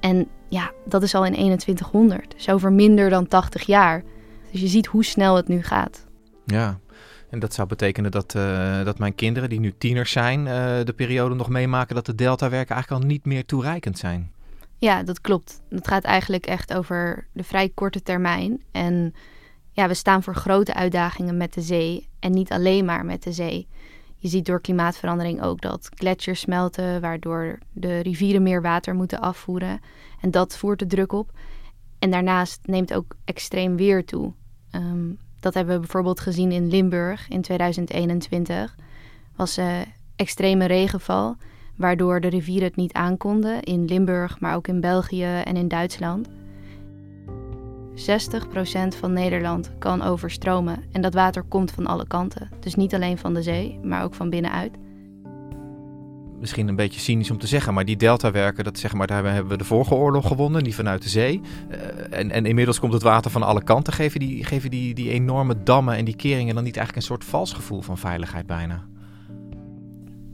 En 0.00 0.28
ja, 0.48 0.70
dat 0.84 1.02
is 1.02 1.14
al 1.14 1.24
in 1.24 1.32
2100, 1.32 2.34
dus 2.36 2.48
over 2.48 2.72
minder 2.72 3.10
dan 3.10 3.26
80 3.26 3.62
jaar. 3.62 4.02
Dus 4.50 4.60
je 4.60 4.68
ziet 4.68 4.86
hoe 4.86 5.04
snel 5.04 5.36
het 5.36 5.48
nu 5.48 5.62
gaat. 5.62 6.06
Ja, 6.44 6.78
en 7.30 7.38
dat 7.38 7.54
zou 7.54 7.68
betekenen 7.68 8.10
dat, 8.10 8.34
uh, 8.34 8.84
dat 8.84 8.98
mijn 8.98 9.14
kinderen, 9.14 9.48
die 9.48 9.60
nu 9.60 9.74
tieners 9.78 10.12
zijn, 10.12 10.40
uh, 10.40 10.46
de 10.84 10.94
periode 10.96 11.34
nog 11.34 11.48
meemaken 11.48 11.94
dat 11.94 12.06
de 12.06 12.14
deltawerken 12.14 12.74
eigenlijk 12.74 13.02
al 13.02 13.08
niet 13.08 13.24
meer 13.24 13.44
toereikend 13.44 13.98
zijn. 13.98 14.32
Ja, 14.80 15.02
dat 15.02 15.20
klopt. 15.20 15.62
Het 15.68 15.88
gaat 15.88 16.04
eigenlijk 16.04 16.46
echt 16.46 16.74
over 16.74 17.26
de 17.32 17.44
vrij 17.44 17.68
korte 17.68 18.02
termijn. 18.02 18.62
En 18.72 19.14
ja, 19.72 19.88
we 19.88 19.94
staan 19.94 20.22
voor 20.22 20.34
grote 20.34 20.74
uitdagingen 20.74 21.36
met 21.36 21.54
de 21.54 21.60
zee. 21.60 22.08
En 22.18 22.32
niet 22.32 22.52
alleen 22.52 22.84
maar 22.84 23.04
met 23.04 23.22
de 23.22 23.32
zee. 23.32 23.68
Je 24.16 24.28
ziet 24.28 24.46
door 24.46 24.60
klimaatverandering 24.60 25.42
ook 25.42 25.60
dat 25.60 25.88
gletsjers 25.94 26.40
smelten, 26.40 27.00
waardoor 27.00 27.58
de 27.72 27.98
rivieren 27.98 28.42
meer 28.42 28.62
water 28.62 28.94
moeten 28.94 29.20
afvoeren. 29.20 29.80
En 30.20 30.30
dat 30.30 30.56
voert 30.56 30.78
de 30.78 30.86
druk 30.86 31.12
op. 31.12 31.30
En 31.98 32.10
daarnaast 32.10 32.60
neemt 32.62 32.94
ook 32.94 33.14
extreem 33.24 33.76
weer 33.76 34.04
toe. 34.04 34.32
Um, 34.72 35.18
dat 35.40 35.54
hebben 35.54 35.74
we 35.74 35.80
bijvoorbeeld 35.80 36.20
gezien 36.20 36.52
in 36.52 36.68
Limburg 36.68 37.28
in 37.28 37.42
2021. 37.42 38.76
Was 39.36 39.58
uh, 39.58 39.78
extreme 40.16 40.64
regenval, 40.64 41.36
waardoor 41.80 42.20
de 42.20 42.28
rivieren 42.28 42.68
het 42.68 42.76
niet 42.76 42.92
aankonden 42.92 43.62
in 43.62 43.84
Limburg, 43.84 44.40
maar 44.40 44.54
ook 44.54 44.68
in 44.68 44.80
België 44.80 45.40
en 45.44 45.56
in 45.56 45.68
Duitsland. 45.68 46.28
60% 47.94 47.98
van 48.98 49.12
Nederland 49.12 49.70
kan 49.78 50.02
overstromen 50.02 50.84
en 50.92 51.00
dat 51.00 51.14
water 51.14 51.42
komt 51.42 51.70
van 51.70 51.86
alle 51.86 52.06
kanten. 52.06 52.48
Dus 52.60 52.74
niet 52.74 52.94
alleen 52.94 53.18
van 53.18 53.34
de 53.34 53.42
zee, 53.42 53.78
maar 53.82 54.04
ook 54.04 54.14
van 54.14 54.30
binnenuit 54.30 54.78
misschien 56.40 56.68
een 56.68 56.76
beetje 56.76 57.00
cynisch 57.00 57.30
om 57.30 57.38
te 57.38 57.46
zeggen, 57.46 57.74
maar 57.74 57.84
die 57.84 57.96
deltawerken, 57.96 58.64
dat 58.64 58.78
zeg 58.78 58.92
maar, 58.92 59.06
daar 59.06 59.24
hebben 59.24 59.52
we 59.52 59.56
de 59.56 59.64
vorige 59.64 59.94
oorlog 59.94 60.26
gewonnen, 60.26 60.64
die 60.64 60.74
vanuit 60.74 61.02
de 61.02 61.08
zee. 61.08 61.40
Uh, 61.70 62.18
en, 62.18 62.30
en 62.30 62.46
inmiddels 62.46 62.78
komt 62.80 62.92
het 62.92 63.02
water 63.02 63.30
van 63.30 63.42
alle 63.42 63.62
kanten. 63.62 63.92
Geven 63.92 64.20
die, 64.20 64.44
geven 64.44 64.70
die, 64.70 64.94
die 64.94 65.10
enorme 65.10 65.62
dammen 65.62 65.96
en 65.96 66.04
die 66.04 66.16
keringen 66.16 66.54
dan 66.54 66.64
niet 66.64 66.76
eigenlijk 66.76 66.96
een 66.96 67.14
soort 67.14 67.30
vals 67.30 67.52
gevoel 67.52 67.80
van 67.80 67.98
veiligheid 67.98 68.46
bijna? 68.46 68.84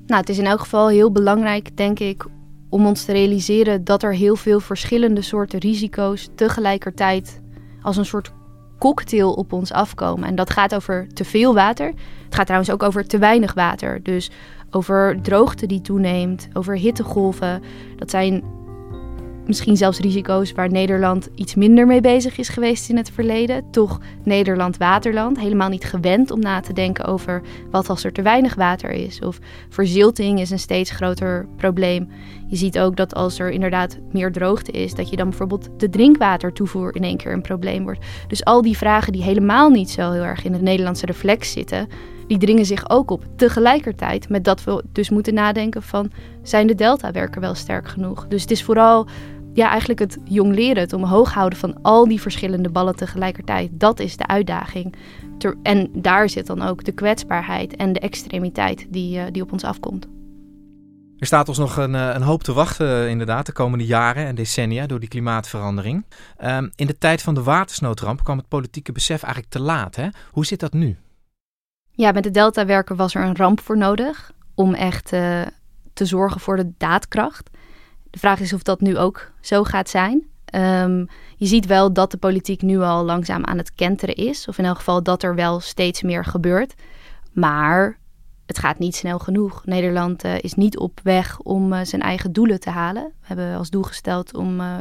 Nou, 0.06 0.20
het 0.20 0.28
is 0.28 0.38
in 0.38 0.46
elk 0.46 0.60
geval 0.60 0.88
heel 0.88 1.12
belangrijk, 1.12 1.76
denk 1.76 1.98
ik, 1.98 2.24
om 2.68 2.86
ons 2.86 3.04
te 3.04 3.12
realiseren 3.12 3.84
dat 3.84 4.02
er 4.02 4.14
heel 4.14 4.36
veel 4.36 4.60
verschillende 4.60 5.22
soorten 5.22 5.58
risico's 5.58 6.28
tegelijkertijd 6.34 7.40
als 7.82 7.96
een 7.96 8.04
soort 8.04 8.32
cocktail 8.78 9.32
op 9.32 9.52
ons 9.52 9.72
afkomen. 9.72 10.28
En 10.28 10.34
dat 10.34 10.50
gaat 10.50 10.74
over 10.74 11.06
te 11.14 11.24
veel 11.24 11.54
water. 11.54 11.86
Het 12.24 12.34
gaat 12.34 12.44
trouwens 12.44 12.72
ook 12.72 12.82
over 12.82 13.06
te 13.06 13.18
weinig 13.18 13.54
water. 13.54 14.02
Dus 14.02 14.30
over 14.70 15.18
droogte 15.22 15.66
die 15.66 15.80
toeneemt, 15.80 16.48
over 16.52 16.76
hittegolven. 16.76 17.62
Dat 17.96 18.10
zijn 18.10 18.42
misschien 19.46 19.76
zelfs 19.76 19.98
risico's 19.98 20.52
waar 20.52 20.70
Nederland 20.70 21.28
iets 21.34 21.54
minder 21.54 21.86
mee 21.86 22.00
bezig 22.00 22.38
is 22.38 22.48
geweest 22.48 22.88
in 22.88 22.96
het 22.96 23.10
verleden. 23.10 23.70
Toch 23.70 24.00
Nederland 24.24 24.76
waterland, 24.76 25.38
helemaal 25.38 25.68
niet 25.68 25.84
gewend 25.84 26.30
om 26.30 26.40
na 26.40 26.60
te 26.60 26.72
denken 26.72 27.04
over 27.04 27.42
wat 27.70 27.88
als 27.88 28.04
er 28.04 28.12
te 28.12 28.22
weinig 28.22 28.54
water 28.54 28.90
is. 28.90 29.20
Of 29.20 29.38
verzilting 29.68 30.40
is 30.40 30.50
een 30.50 30.58
steeds 30.58 30.90
groter 30.90 31.48
probleem. 31.56 32.08
Je 32.48 32.56
ziet 32.56 32.78
ook 32.78 32.96
dat 32.96 33.14
als 33.14 33.38
er 33.38 33.50
inderdaad 33.50 33.98
meer 34.12 34.32
droogte 34.32 34.72
is, 34.72 34.94
dat 34.94 35.10
je 35.10 35.16
dan 35.16 35.28
bijvoorbeeld 35.28 35.68
de 35.76 35.88
drinkwatertoevoer 35.88 36.94
in 36.94 37.04
één 37.04 37.16
keer 37.16 37.32
een 37.32 37.42
probleem 37.42 37.82
wordt. 37.82 38.04
Dus 38.28 38.44
al 38.44 38.62
die 38.62 38.76
vragen 38.76 39.12
die 39.12 39.22
helemaal 39.22 39.70
niet 39.70 39.90
zo 39.90 40.10
heel 40.10 40.22
erg 40.22 40.44
in 40.44 40.52
het 40.52 40.62
Nederlandse 40.62 41.06
reflex 41.06 41.52
zitten, 41.52 41.88
die 42.26 42.38
dringen 42.38 42.66
zich 42.66 42.90
ook 42.90 43.10
op. 43.10 43.24
Tegelijkertijd 43.36 44.28
met 44.28 44.44
dat 44.44 44.64
we 44.64 44.84
dus 44.92 45.10
moeten 45.10 45.34
nadenken 45.34 45.82
van, 45.82 46.10
zijn 46.42 46.66
de 46.66 46.74
deltawerken 46.74 47.40
wel 47.40 47.54
sterk 47.54 47.88
genoeg? 47.88 48.26
Dus 48.28 48.42
het 48.42 48.50
is 48.50 48.62
vooral 48.62 49.06
ja, 49.56 49.68
eigenlijk 49.68 50.00
het 50.00 50.18
jong 50.24 50.54
leren, 50.54 50.82
het 50.82 50.92
omhoog 50.92 51.34
houden 51.34 51.58
van 51.58 51.78
al 51.82 52.08
die 52.08 52.20
verschillende 52.20 52.68
ballen 52.68 52.96
tegelijkertijd. 52.96 53.70
Dat 53.72 54.00
is 54.00 54.16
de 54.16 54.26
uitdaging. 54.26 54.94
en 55.62 55.90
daar 55.92 56.28
zit 56.28 56.46
dan 56.46 56.62
ook 56.62 56.84
de 56.84 56.92
kwetsbaarheid 56.92 57.76
en 57.76 57.92
de 57.92 58.00
extremiteit 58.00 58.86
die, 58.88 59.18
uh, 59.18 59.24
die 59.30 59.42
op 59.42 59.52
ons 59.52 59.64
afkomt. 59.64 60.06
Er 61.18 61.26
staat 61.26 61.48
ons 61.48 61.58
nog 61.58 61.76
een, 61.76 61.94
eh, 61.94 62.10
een, 62.14 62.22
hoop 62.22 62.42
te 62.42 62.52
wachten, 62.52 62.86
eh, 62.86 63.08
inderdaad, 63.08 63.46
de 63.46 63.52
komende 63.52 63.86
jaren 63.86 64.26
en 64.26 64.34
decennia 64.34 64.86
door 64.86 65.00
die 65.00 65.08
klimaatverandering. 65.08 66.04
Um, 66.44 66.72
in 66.74 66.86
de 66.86 66.98
tijd 66.98 67.22
van 67.22 67.34
de 67.34 67.42
watersnoodramp 67.42 68.24
kwam 68.24 68.36
het 68.36 68.48
politieke 68.48 68.92
besef 68.92 69.22
eigenlijk 69.22 69.52
te 69.52 69.60
laat. 69.60 69.96
Hè? 69.96 70.08
Hoe 70.30 70.46
zit 70.46 70.60
dat 70.60 70.72
nu? 70.72 70.96
Ja, 71.90 72.12
met 72.12 72.22
de 72.22 72.30
deltawerken 72.30 72.96
was 72.96 73.14
er 73.14 73.22
een 73.22 73.36
ramp 73.36 73.60
voor 73.60 73.76
nodig 73.76 74.32
om 74.54 74.74
echt 74.74 75.12
uh, 75.12 75.42
te 75.92 76.04
zorgen 76.04 76.40
voor 76.40 76.56
de 76.56 76.72
daadkracht. 76.78 77.50
De 78.16 78.22
vraag 78.22 78.40
is 78.40 78.52
of 78.52 78.62
dat 78.62 78.80
nu 78.80 78.98
ook 78.98 79.30
zo 79.40 79.64
gaat 79.64 79.88
zijn. 79.88 80.22
Um, 80.54 81.08
je 81.36 81.46
ziet 81.46 81.66
wel 81.66 81.92
dat 81.92 82.10
de 82.10 82.16
politiek 82.16 82.62
nu 82.62 82.80
al 82.80 83.04
langzaam 83.04 83.44
aan 83.44 83.58
het 83.58 83.74
kenteren 83.74 84.14
is. 84.14 84.48
Of 84.48 84.58
in 84.58 84.64
elk 84.64 84.76
geval 84.76 85.02
dat 85.02 85.22
er 85.22 85.34
wel 85.34 85.60
steeds 85.60 86.02
meer 86.02 86.24
gebeurt. 86.24 86.74
Maar 87.32 87.98
het 88.46 88.58
gaat 88.58 88.78
niet 88.78 88.94
snel 88.96 89.18
genoeg. 89.18 89.64
Nederland 89.64 90.24
uh, 90.24 90.38
is 90.38 90.54
niet 90.54 90.78
op 90.78 91.00
weg 91.02 91.38
om 91.40 91.72
uh, 91.72 91.80
zijn 91.82 92.02
eigen 92.02 92.32
doelen 92.32 92.60
te 92.60 92.70
halen. 92.70 93.04
We 93.04 93.26
hebben 93.26 93.56
als 93.56 93.70
doel 93.70 93.82
gesteld 93.82 94.36
om 94.36 94.60
uh, 94.60 94.76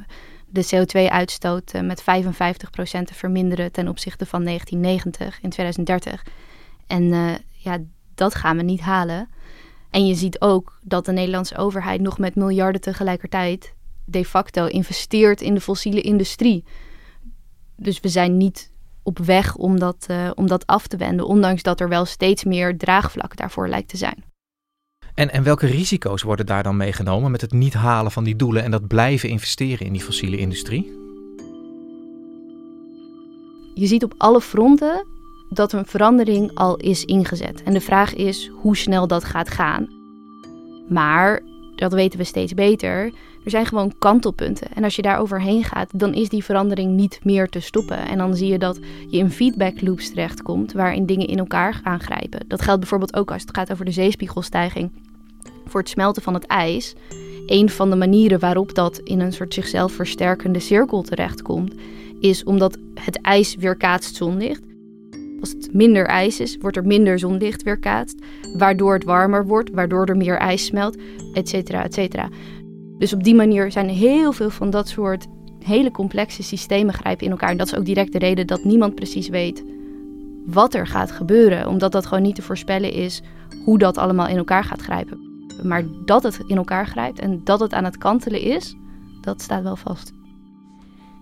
de 0.50 0.66
CO2-uitstoot 0.66 1.74
met 1.82 2.02
55% 2.02 2.04
te 2.04 3.14
verminderen 3.14 3.72
ten 3.72 3.88
opzichte 3.88 4.26
van 4.26 4.44
1990 4.44 5.42
in 5.42 5.50
2030. 5.50 6.24
En 6.88 7.04
ja, 7.52 7.78
dat 8.14 8.36
gaan 8.36 8.58
we 8.58 8.64
niet 8.64 8.82
halen. 8.82 9.30
En 9.96 10.08
je 10.08 10.16
ziet 10.16 10.42
ook 10.42 10.80
dat 10.82 11.06
de 11.06 11.12
Nederlandse 11.12 11.58
overheid 11.58 12.02
nog 12.02 12.18
met 12.18 12.36
miljarden 12.36 12.82
tegelijkertijd 12.82 13.74
de 14.06 14.26
facto 14.26 14.66
investeert 14.66 15.42
in 15.42 15.54
de 15.54 15.62
fossiele 15.62 16.02
industrie. 16.02 16.64
Dus 17.76 18.00
we 18.00 18.10
zijn 18.10 18.38
niet 18.38 18.72
op 19.04 19.18
weg 19.18 19.56
om 19.56 19.80
dat, 19.80 20.06
uh, 20.12 20.32
om 20.34 20.48
dat 20.48 20.68
af 20.68 20.88
te 20.88 20.98
wenden, 20.98 21.28
ondanks 21.28 21.64
dat 21.64 21.80
er 21.80 21.90
wel 21.90 22.06
steeds 22.06 22.44
meer 22.44 22.78
draagvlak 22.78 23.36
daarvoor 23.36 23.68
lijkt 23.68 23.90
te 23.90 23.98
zijn. 23.98 24.24
En, 25.14 25.32
en 25.32 25.44
welke 25.44 25.66
risico's 25.66 26.22
worden 26.22 26.46
daar 26.46 26.64
dan 26.64 26.78
meegenomen 26.78 27.32
met 27.32 27.42
het 27.42 27.52
niet 27.52 27.74
halen 27.74 28.12
van 28.12 28.24
die 28.24 28.36
doelen 28.36 28.64
en 28.64 28.72
dat 28.72 28.88
blijven 28.88 29.30
investeren 29.30 29.86
in 29.86 29.94
die 29.94 30.04
fossiele 30.04 30.38
industrie? 30.38 30.94
Je 33.74 33.88
ziet 33.88 34.04
op 34.04 34.14
alle 34.18 34.42
fronten 34.42 35.15
dat 35.50 35.74
een 35.74 35.86
verandering 35.86 36.52
al 36.54 36.76
is 36.76 37.06
ingezet. 37.06 37.64
En 37.64 37.74
de 37.74 37.82
vraag 37.82 38.14
is 38.14 38.52
hoe 38.62 38.78
snel 38.78 39.08
dat 39.08 39.24
gaat 39.24 39.50
gaan. 39.50 39.88
Maar, 40.90 41.42
dat 41.76 41.94
weten 41.94 42.20
we 42.20 42.26
steeds 42.26 42.54
beter, 42.54 43.14
er 43.44 43.52
zijn 43.52 43.66
gewoon 43.66 43.94
kantelpunten. 44.00 44.68
En 44.74 44.84
als 44.84 44.96
je 44.96 45.02
daar 45.02 45.20
overheen 45.20 45.64
gaat, 45.64 46.00
dan 46.00 46.14
is 46.14 46.30
die 46.30 46.44
verandering 46.44 46.92
niet 46.92 47.20
meer 47.24 47.50
te 47.50 47.60
stoppen. 47.60 47.98
En 47.98 48.18
dan 48.18 48.36
zie 48.36 48.48
je 48.48 48.58
dat 48.58 48.80
je 49.08 49.18
in 49.18 49.32
feedback 49.32 49.82
loops 49.82 50.10
terechtkomt 50.10 50.74
waarin 50.74 51.06
dingen 51.06 51.28
in 51.28 51.38
elkaar 51.38 51.80
aangrijpen. 51.84 52.46
Dat 52.48 52.62
geldt 52.62 52.80
bijvoorbeeld 52.80 53.16
ook 53.16 53.32
als 53.32 53.42
het 53.42 53.56
gaat 53.56 53.72
over 53.72 53.86
de 53.86 53.92
zeespiegelstijging. 53.92 54.92
Voor 55.66 55.80
het 55.80 55.90
smelten 55.90 56.22
van 56.22 56.34
het 56.34 56.46
ijs. 56.46 56.96
Een 57.46 57.70
van 57.70 57.90
de 57.90 57.96
manieren 57.96 58.40
waarop 58.40 58.76
dat 58.76 58.98
in 58.98 59.20
een 59.20 59.34
soort 59.34 59.54
zichzelf 59.54 59.92
versterkende 59.92 60.60
cirkel 60.60 61.02
terechtkomt, 61.02 61.74
is 62.20 62.44
omdat 62.44 62.78
het 62.94 63.22
ijs 63.22 63.56
weerkaatst 63.56 64.16
zonlicht. 64.16 64.65
Als 65.46 65.54
het 65.54 65.74
minder 65.74 66.06
ijs 66.06 66.40
is, 66.40 66.58
wordt 66.58 66.78
er 66.78 66.86
minder 66.86 67.20
zonlicht 67.20 67.64
weerkaatst, 67.64 68.20
waardoor 68.58 68.94
het 68.94 69.04
warmer 69.04 69.48
wordt, 69.48 69.70
waardoor 69.70 70.06
er 70.06 70.18
meer 70.18 70.38
ijs 70.38 70.66
smelt, 70.66 70.98
et 71.34 71.50
cetera, 71.50 71.84
et 71.84 71.94
cetera. 71.94 72.30
Dus 72.98 73.14
op 73.14 73.24
die 73.24 73.36
manier 73.36 73.72
zijn 73.72 73.90
heel 73.90 74.32
veel 74.32 74.50
van 74.50 74.70
dat 74.70 74.88
soort 74.88 75.26
hele 75.60 75.92
complexe 75.92 76.44
systemen 76.44 76.94
grijpen 76.94 77.26
in 77.26 77.32
elkaar. 77.32 77.50
En 77.50 77.58
dat 77.58 77.68
is 77.68 77.76
ook 77.76 77.86
direct 77.86 78.12
de 78.12 78.20
reden 78.20 78.48
dat 78.48 78.64
niemand 78.64 78.96
precies 78.96 79.30
weet 79.30 79.64
wat 80.46 80.74
er 80.74 80.88
gaat 80.88 81.12
gebeuren. 81.12 81.68
Omdat 81.68 81.92
dat 81.92 82.06
gewoon 82.06 82.24
niet 82.24 82.36
te 82.36 82.42
voorspellen 82.42 82.92
is 82.92 83.22
hoe 83.66 83.78
dat 83.78 83.98
allemaal 83.98 84.28
in 84.28 84.38
elkaar 84.38 84.64
gaat 84.64 84.82
grijpen. 84.82 85.20
Maar 85.64 85.84
dat 86.06 86.24
het 86.24 86.40
in 86.48 86.58
elkaar 86.58 86.88
grijpt 86.88 87.20
en 87.20 87.42
dat 87.44 87.60
het 87.60 87.74
aan 87.74 87.84
het 87.84 87.98
kantelen 87.98 88.42
is, 88.42 88.76
dat 89.22 89.42
staat 89.42 89.64
wel 89.64 89.76
vast. 89.76 90.14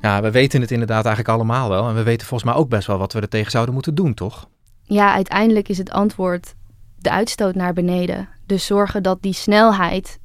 Ja, 0.03 0.21
we 0.21 0.31
weten 0.31 0.61
het 0.61 0.71
inderdaad 0.71 1.05
eigenlijk 1.05 1.35
allemaal 1.35 1.69
wel. 1.69 1.87
En 1.87 1.95
we 1.95 2.03
weten 2.03 2.27
volgens 2.27 2.51
mij 2.51 2.59
ook 2.59 2.69
best 2.69 2.87
wel 2.87 2.97
wat 2.97 3.13
we 3.13 3.19
er 3.19 3.29
tegen 3.29 3.51
zouden 3.51 3.73
moeten 3.73 3.95
doen, 3.95 4.13
toch? 4.13 4.47
Ja, 4.83 5.13
uiteindelijk 5.13 5.69
is 5.69 5.77
het 5.77 5.91
antwoord 5.91 6.55
de 6.99 7.11
uitstoot 7.11 7.55
naar 7.55 7.73
beneden. 7.73 8.29
Dus 8.45 8.65
zorgen 8.65 9.03
dat 9.03 9.21
die 9.21 9.33
snelheid 9.33 10.19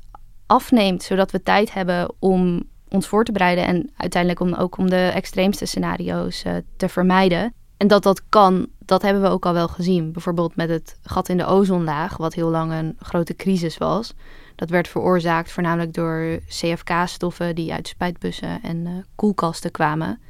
afneemt, 0.47 1.03
zodat 1.03 1.31
we 1.31 1.43
tijd 1.43 1.73
hebben 1.73 2.15
om 2.19 2.63
ons 2.89 3.07
voor 3.07 3.25
te 3.25 3.33
bereiden 3.33 3.67
en 3.67 3.91
uiteindelijk 3.97 4.41
om, 4.41 4.55
ook 4.55 4.79
om 4.79 4.91
de 4.91 5.11
extreemste 5.15 5.67
scenario's 5.67 6.45
uh, 6.45 6.53
te 6.77 6.89
vermijden. 6.89 7.55
En 7.77 7.87
dat 7.87 8.03
dat 8.03 8.23
kan, 8.29 8.67
dat 8.79 9.03
hebben 9.03 9.23
we 9.23 9.29
ook 9.29 9.47
al 9.47 9.53
wel 9.53 9.69
gezien. 9.69 10.13
Bijvoorbeeld 10.13 10.57
met 10.57 10.69
het 10.69 10.99
gat 11.03 11.29
in 11.29 11.37
de 11.37 11.47
ozonlaag, 11.47 12.17
wat 12.17 12.35
heel 12.35 12.51
lang 12.51 12.73
een 12.73 12.97
grote 12.99 13.35
crisis 13.35 13.79
was. 13.79 14.15
Dat 14.59 14.71
werd 14.71 14.89
veroorzaakt 14.89 15.53
voornamelijk 15.53 15.95
door 15.95 16.41
CFK-stoffen 16.49 17.55
die 17.55 17.73
uit 17.73 17.89
spuitbussen 17.89 18.63
en 18.63 18.77
uh, 18.77 18.93
koelkasten 19.15 19.71
kwamen. 19.71 20.21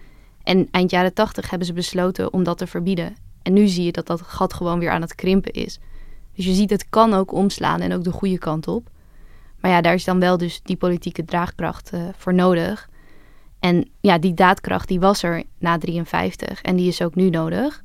En 0.42 0.68
eind 0.70 0.90
jaren 0.90 1.14
tachtig 1.14 1.50
hebben 1.50 1.66
ze 1.66 1.72
besloten 1.72 2.32
om 2.32 2.44
dat 2.44 2.58
te 2.58 2.66
verbieden. 2.66 3.16
En 3.42 3.52
nu 3.52 3.66
zie 3.66 3.84
je 3.84 3.92
dat 3.92 4.06
dat 4.06 4.20
gat 4.20 4.54
gewoon 4.54 4.78
weer 4.78 4.90
aan 4.90 5.00
het 5.00 5.14
krimpen 5.14 5.52
is. 5.52 5.78
Dus 6.34 6.44
je 6.44 6.52
ziet, 6.52 6.70
het 6.70 6.88
kan 6.88 7.14
ook 7.14 7.32
omslaan 7.32 7.80
en 7.80 7.92
ook 7.92 8.04
de 8.04 8.12
goede 8.12 8.38
kant 8.38 8.68
op. 8.68 8.90
Maar 9.60 9.70
ja, 9.70 9.80
daar 9.80 9.94
is 9.94 10.04
dan 10.04 10.20
wel 10.20 10.38
dus 10.38 10.60
die 10.62 10.76
politieke 10.76 11.24
draagkracht 11.24 11.90
uh, 11.94 12.00
voor 12.16 12.34
nodig. 12.34 12.88
En 13.58 13.88
ja, 14.00 14.18
die 14.18 14.34
daadkracht 14.34 14.88
die 14.88 15.00
was 15.00 15.22
er 15.22 15.42
na 15.58 15.78
53 15.78 16.62
en 16.62 16.76
die 16.76 16.88
is 16.88 17.02
ook 17.02 17.14
nu 17.14 17.30
nodig. 17.30 17.82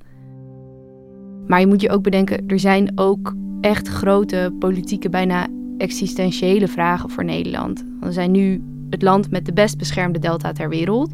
Maar 1.47 1.59
je 1.59 1.67
moet 1.67 1.81
je 1.81 1.89
ook 1.89 2.03
bedenken, 2.03 2.47
er 2.47 2.59
zijn 2.59 2.91
ook 2.95 3.33
echt 3.61 3.87
grote 3.87 4.55
politieke, 4.59 5.09
bijna 5.09 5.47
existentiële 5.83 6.67
vragen 6.67 7.09
voor 7.09 7.25
Nederland. 7.25 7.85
We 7.99 8.11
zijn 8.11 8.31
nu 8.31 8.63
het 8.89 9.01
land 9.01 9.31
met 9.31 9.45
de 9.45 9.53
best 9.53 9.77
beschermde 9.77 10.19
delta 10.19 10.51
ter 10.51 10.69
wereld. 10.69 11.11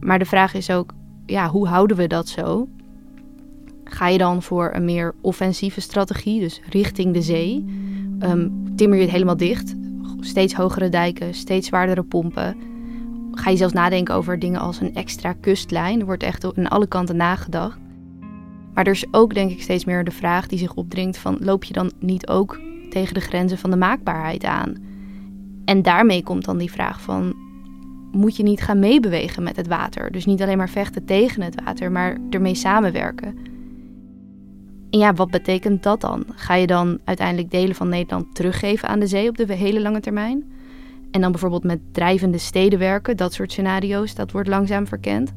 Maar 0.00 0.18
de 0.18 0.24
vraag 0.24 0.54
is 0.54 0.70
ook, 0.70 0.94
ja, 1.26 1.48
hoe 1.48 1.66
houden 1.66 1.96
we 1.96 2.06
dat 2.06 2.28
zo? 2.28 2.68
Ga 3.84 4.08
je 4.08 4.18
dan 4.18 4.42
voor 4.42 4.70
een 4.74 4.84
meer 4.84 5.14
offensieve 5.20 5.80
strategie, 5.80 6.40
dus 6.40 6.60
richting 6.70 7.14
de 7.14 7.22
zee? 7.22 7.64
Um, 8.20 8.74
timmer 8.76 8.98
je 8.98 9.04
het 9.04 9.12
helemaal 9.12 9.36
dicht? 9.36 9.74
Steeds 10.20 10.54
hogere 10.54 10.88
dijken, 10.88 11.34
steeds 11.34 11.66
zwaardere 11.66 12.02
pompen. 12.02 12.56
Ga 13.32 13.50
je 13.50 13.56
zelfs 13.56 13.74
nadenken 13.74 14.14
over 14.14 14.38
dingen 14.38 14.60
als 14.60 14.80
een 14.80 14.94
extra 14.94 15.32
kustlijn? 15.32 16.00
Er 16.00 16.06
wordt 16.06 16.22
echt 16.22 16.56
aan 16.56 16.68
alle 16.68 16.86
kanten 16.86 17.16
nagedacht. 17.16 17.78
Maar 18.74 18.86
er 18.86 18.92
is 18.92 19.06
ook 19.10 19.34
denk 19.34 19.50
ik 19.50 19.62
steeds 19.62 19.84
meer 19.84 20.04
de 20.04 20.10
vraag 20.10 20.46
die 20.46 20.58
zich 20.58 20.74
opdringt 20.74 21.18
van... 21.18 21.36
loop 21.40 21.64
je 21.64 21.72
dan 21.72 21.92
niet 22.00 22.28
ook 22.28 22.60
tegen 22.90 23.14
de 23.14 23.20
grenzen 23.20 23.58
van 23.58 23.70
de 23.70 23.76
maakbaarheid 23.76 24.44
aan? 24.44 24.74
En 25.64 25.82
daarmee 25.82 26.22
komt 26.22 26.44
dan 26.44 26.58
die 26.58 26.70
vraag 26.70 27.00
van... 27.00 27.34
moet 28.12 28.36
je 28.36 28.42
niet 28.42 28.62
gaan 28.62 28.78
meebewegen 28.78 29.42
met 29.42 29.56
het 29.56 29.66
water? 29.66 30.12
Dus 30.12 30.26
niet 30.26 30.42
alleen 30.42 30.56
maar 30.56 30.68
vechten 30.68 31.04
tegen 31.04 31.42
het 31.42 31.62
water, 31.64 31.92
maar 31.92 32.18
ermee 32.30 32.54
samenwerken... 32.54 33.56
En 34.90 34.98
ja, 34.98 35.14
wat 35.14 35.30
betekent 35.30 35.82
dat 35.82 36.00
dan? 36.00 36.24
Ga 36.34 36.54
je 36.54 36.66
dan 36.66 36.98
uiteindelijk 37.04 37.50
delen 37.50 37.74
van 37.74 37.88
Nederland 37.88 38.34
teruggeven 38.34 38.88
aan 38.88 38.98
de 38.98 39.06
zee 39.06 39.28
op 39.28 39.36
de 39.36 39.54
hele 39.54 39.80
lange 39.80 40.00
termijn? 40.00 40.44
En 41.10 41.20
dan 41.20 41.30
bijvoorbeeld 41.30 41.64
met 41.64 41.80
drijvende 41.92 42.38
steden 42.38 42.78
werken, 42.78 43.16
dat 43.16 43.32
soort 43.32 43.52
scenario's, 43.52 44.14
dat 44.14 44.32
wordt 44.32 44.48
langzaam 44.48 44.86
verkend. 44.86 45.32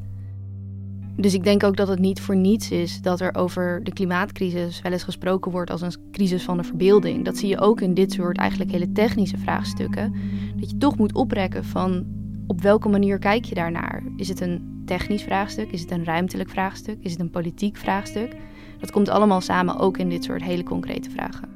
Dus 1.22 1.34
ik 1.34 1.44
denk 1.44 1.64
ook 1.64 1.76
dat 1.76 1.88
het 1.88 2.00
niet 2.00 2.22
voor 2.22 2.36
niets 2.36 2.72
is 2.72 3.02
dat 3.02 3.20
er 3.20 3.36
over 3.36 3.84
de 3.84 3.94
klimaatcrisis 3.94 4.82
wel 4.82 4.92
eens 4.92 5.04
gesproken 5.04 5.52
wordt 5.52 5.72
als 5.72 5.82
een 5.82 5.96
crisis 6.12 6.44
van 6.44 6.58
de 6.58 6.64
verbeelding. 6.64 7.26
Dat 7.26 7.38
zie 7.38 7.50
je 7.50 7.60
ook 7.60 7.82
in 7.82 7.94
dit 7.94 8.12
soort 8.12 8.38
eigenlijk 8.38 8.72
hele 8.72 8.92
technische 8.92 9.38
vraagstukken. 9.38 10.16
Dat 10.56 10.70
je 10.70 10.78
toch 10.78 10.98
moet 10.98 11.14
oprekken 11.14 11.66
van 11.66 12.06
op 12.48 12.62
welke 12.62 12.90
manier 12.90 13.20
kijk 13.20 13.46
je 13.46 13.56
daarnaar? 13.56 14.04
Is 14.16 14.28
het 14.28 14.42
een 14.42 14.84
technisch 14.86 15.24
vraagstuk? 15.24 15.72
Is 15.72 15.82
het 15.82 15.92
een 15.92 16.04
ruimtelijk 16.04 16.50
vraagstuk? 16.50 16.98
Is 17.02 17.12
het 17.12 17.20
een 17.20 17.30
politiek 17.30 17.78
vraagstuk? 17.78 18.36
Dat 18.80 18.92
komt 18.92 19.10
allemaal 19.10 19.42
samen 19.42 19.78
ook 19.78 19.98
in 19.98 20.10
dit 20.10 20.24
soort 20.24 20.44
hele 20.44 20.64
concrete 20.64 21.10
vragen. 21.10 21.50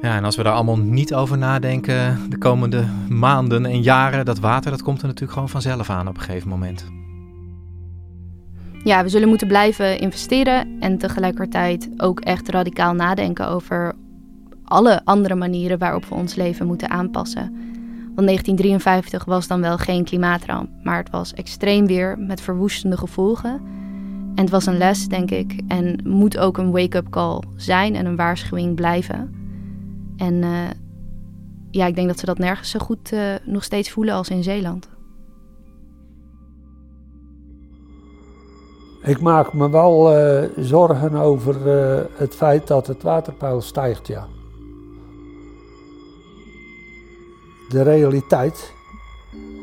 Ja, 0.00 0.16
en 0.16 0.24
als 0.24 0.36
we 0.36 0.42
daar 0.42 0.54
allemaal 0.54 0.78
niet 0.78 1.14
over 1.14 1.38
nadenken 1.38 2.18
de 2.28 2.38
komende 2.38 2.84
maanden 3.08 3.66
en 3.66 3.82
jaren, 3.82 4.24
dat 4.24 4.38
water, 4.38 4.70
dat 4.70 4.82
komt 4.82 5.00
er 5.00 5.06
natuurlijk 5.06 5.32
gewoon 5.32 5.48
vanzelf 5.48 5.90
aan 5.90 6.08
op 6.08 6.16
een 6.16 6.22
gegeven 6.22 6.48
moment. 6.48 6.95
Ja, 8.86 9.02
we 9.02 9.08
zullen 9.08 9.28
moeten 9.28 9.46
blijven 9.46 9.98
investeren 9.98 10.76
en 10.80 10.98
tegelijkertijd 10.98 11.90
ook 11.96 12.20
echt 12.20 12.48
radicaal 12.48 12.94
nadenken 12.94 13.48
over 13.48 13.94
alle 14.64 15.00
andere 15.04 15.34
manieren 15.34 15.78
waarop 15.78 16.04
we 16.04 16.14
ons 16.14 16.34
leven 16.34 16.66
moeten 16.66 16.90
aanpassen. 16.90 17.42
Want 18.14 18.26
1953 18.26 19.24
was 19.24 19.46
dan 19.46 19.60
wel 19.60 19.78
geen 19.78 20.04
klimaatramp, 20.04 20.68
maar 20.82 20.96
het 20.96 21.10
was 21.10 21.34
extreem 21.34 21.86
weer 21.86 22.18
met 22.18 22.40
verwoestende 22.40 22.96
gevolgen. 22.96 23.60
En 24.34 24.42
het 24.42 24.50
was 24.50 24.66
een 24.66 24.78
les, 24.78 25.08
denk 25.08 25.30
ik. 25.30 25.60
En 25.68 26.00
moet 26.04 26.38
ook 26.38 26.58
een 26.58 26.70
wake-up 26.70 27.10
call 27.10 27.42
zijn 27.56 27.94
en 27.94 28.06
een 28.06 28.16
waarschuwing 28.16 28.74
blijven. 28.74 29.34
En 30.16 30.34
uh, 30.34 30.58
ja, 31.70 31.86
ik 31.86 31.94
denk 31.94 32.08
dat 32.08 32.18
ze 32.18 32.26
dat 32.26 32.38
nergens 32.38 32.70
zo 32.70 32.78
goed 32.78 33.12
uh, 33.12 33.34
nog 33.44 33.64
steeds 33.64 33.90
voelen 33.90 34.14
als 34.14 34.28
in 34.28 34.42
Zeeland. 34.42 34.88
Ik 39.06 39.20
maak 39.20 39.52
me 39.52 39.70
wel 39.70 40.18
uh, 40.18 40.48
zorgen 40.56 41.14
over 41.14 41.66
het 42.16 42.34
feit 42.34 42.66
dat 42.66 42.86
het 42.86 43.02
waterpeil 43.02 43.60
stijgt, 43.60 44.06
ja. 44.06 44.26
De 47.68 47.82
realiteit 47.82 48.72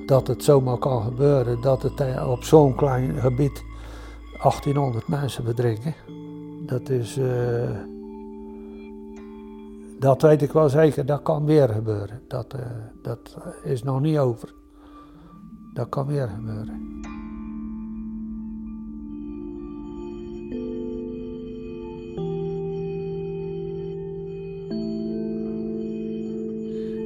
dat 0.05 0.27
het 0.27 0.43
zomaar 0.43 0.77
kan 0.77 1.03
gebeuren, 1.03 1.61
dat 1.61 1.81
het 1.81 2.25
op 2.27 2.43
zo'n 2.43 2.75
klein 2.75 3.15
gebied 3.19 3.63
1800 4.41 5.07
mensen 5.07 5.43
verdrinken. 5.43 5.95
Dat 6.65 6.89
is. 6.89 7.19
Dat 9.99 10.21
weet 10.21 10.41
ik 10.41 10.51
wel 10.51 10.69
zeker, 10.69 11.05
dat 11.05 11.21
kan 11.21 11.45
weer 11.45 11.69
gebeuren. 11.69 12.21
Dat, 12.27 12.55
dat 13.01 13.37
is 13.63 13.83
nog 13.83 14.01
niet 14.01 14.17
over. 14.17 14.53
Dat 15.73 15.89
kan 15.89 16.07
weer 16.07 16.27
gebeuren. 16.27 17.01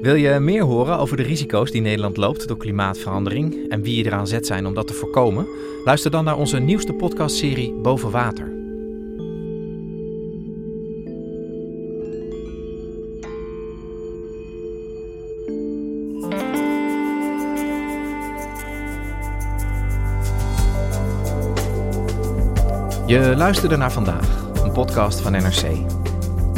Wil 0.02 0.16
je 0.16 0.40
meer 0.40 0.64
horen 0.64 0.98
over 0.98 1.18
de 1.18 1.24
risico's 1.24 1.72
die 1.72 1.82
Nederland 1.82 2.18
loopt 2.18 2.48
door 2.48 2.58
klimaatverandering 2.58 3.70
en 3.70 3.82
wie 3.82 4.06
eraan 4.06 4.28
zet 4.28 4.46
zijn 4.46 4.66
om 4.66 4.74
dat 4.74 4.88
te 4.88 4.94
voorkomen? 4.94 5.48
Luister 5.86 6.12
dan 6.12 6.24
naar 6.24 6.38
onze 6.38 6.60
nieuwste 6.60 6.94
podcastserie 6.94 7.74
Boven 7.74 8.12
Water. 8.12 8.56
Je 23.08 23.34
luisterde 23.38 23.78
naar 23.78 23.92
vandaag, 23.92 24.50
een 24.64 24.72
podcast 24.72 25.20
van 25.20 25.32
NRC. 25.32 25.64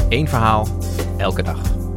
Eén 0.10 0.28
verhaal, 0.28 0.68
elke 1.18 1.44
dag. 1.44 1.89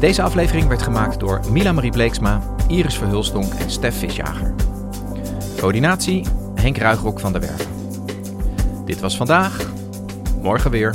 Deze 0.00 0.22
aflevering 0.22 0.68
werd 0.68 0.82
gemaakt 0.82 1.20
door 1.20 1.40
Mila 1.50 1.72
Marie 1.72 1.90
Bleeksma, 1.90 2.42
Iris 2.68 2.98
Verhulstonk 2.98 3.52
en 3.52 3.70
Stef 3.70 3.98
Visjager. 3.98 4.54
Coördinatie 5.56 6.26
Henk 6.54 6.76
Ruigrok 6.76 7.20
van 7.20 7.32
der 7.32 7.40
Werven. 7.40 7.66
Dit 8.84 9.00
was 9.00 9.16
vandaag, 9.16 9.70
morgen 10.42 10.70
weer. 10.70 10.94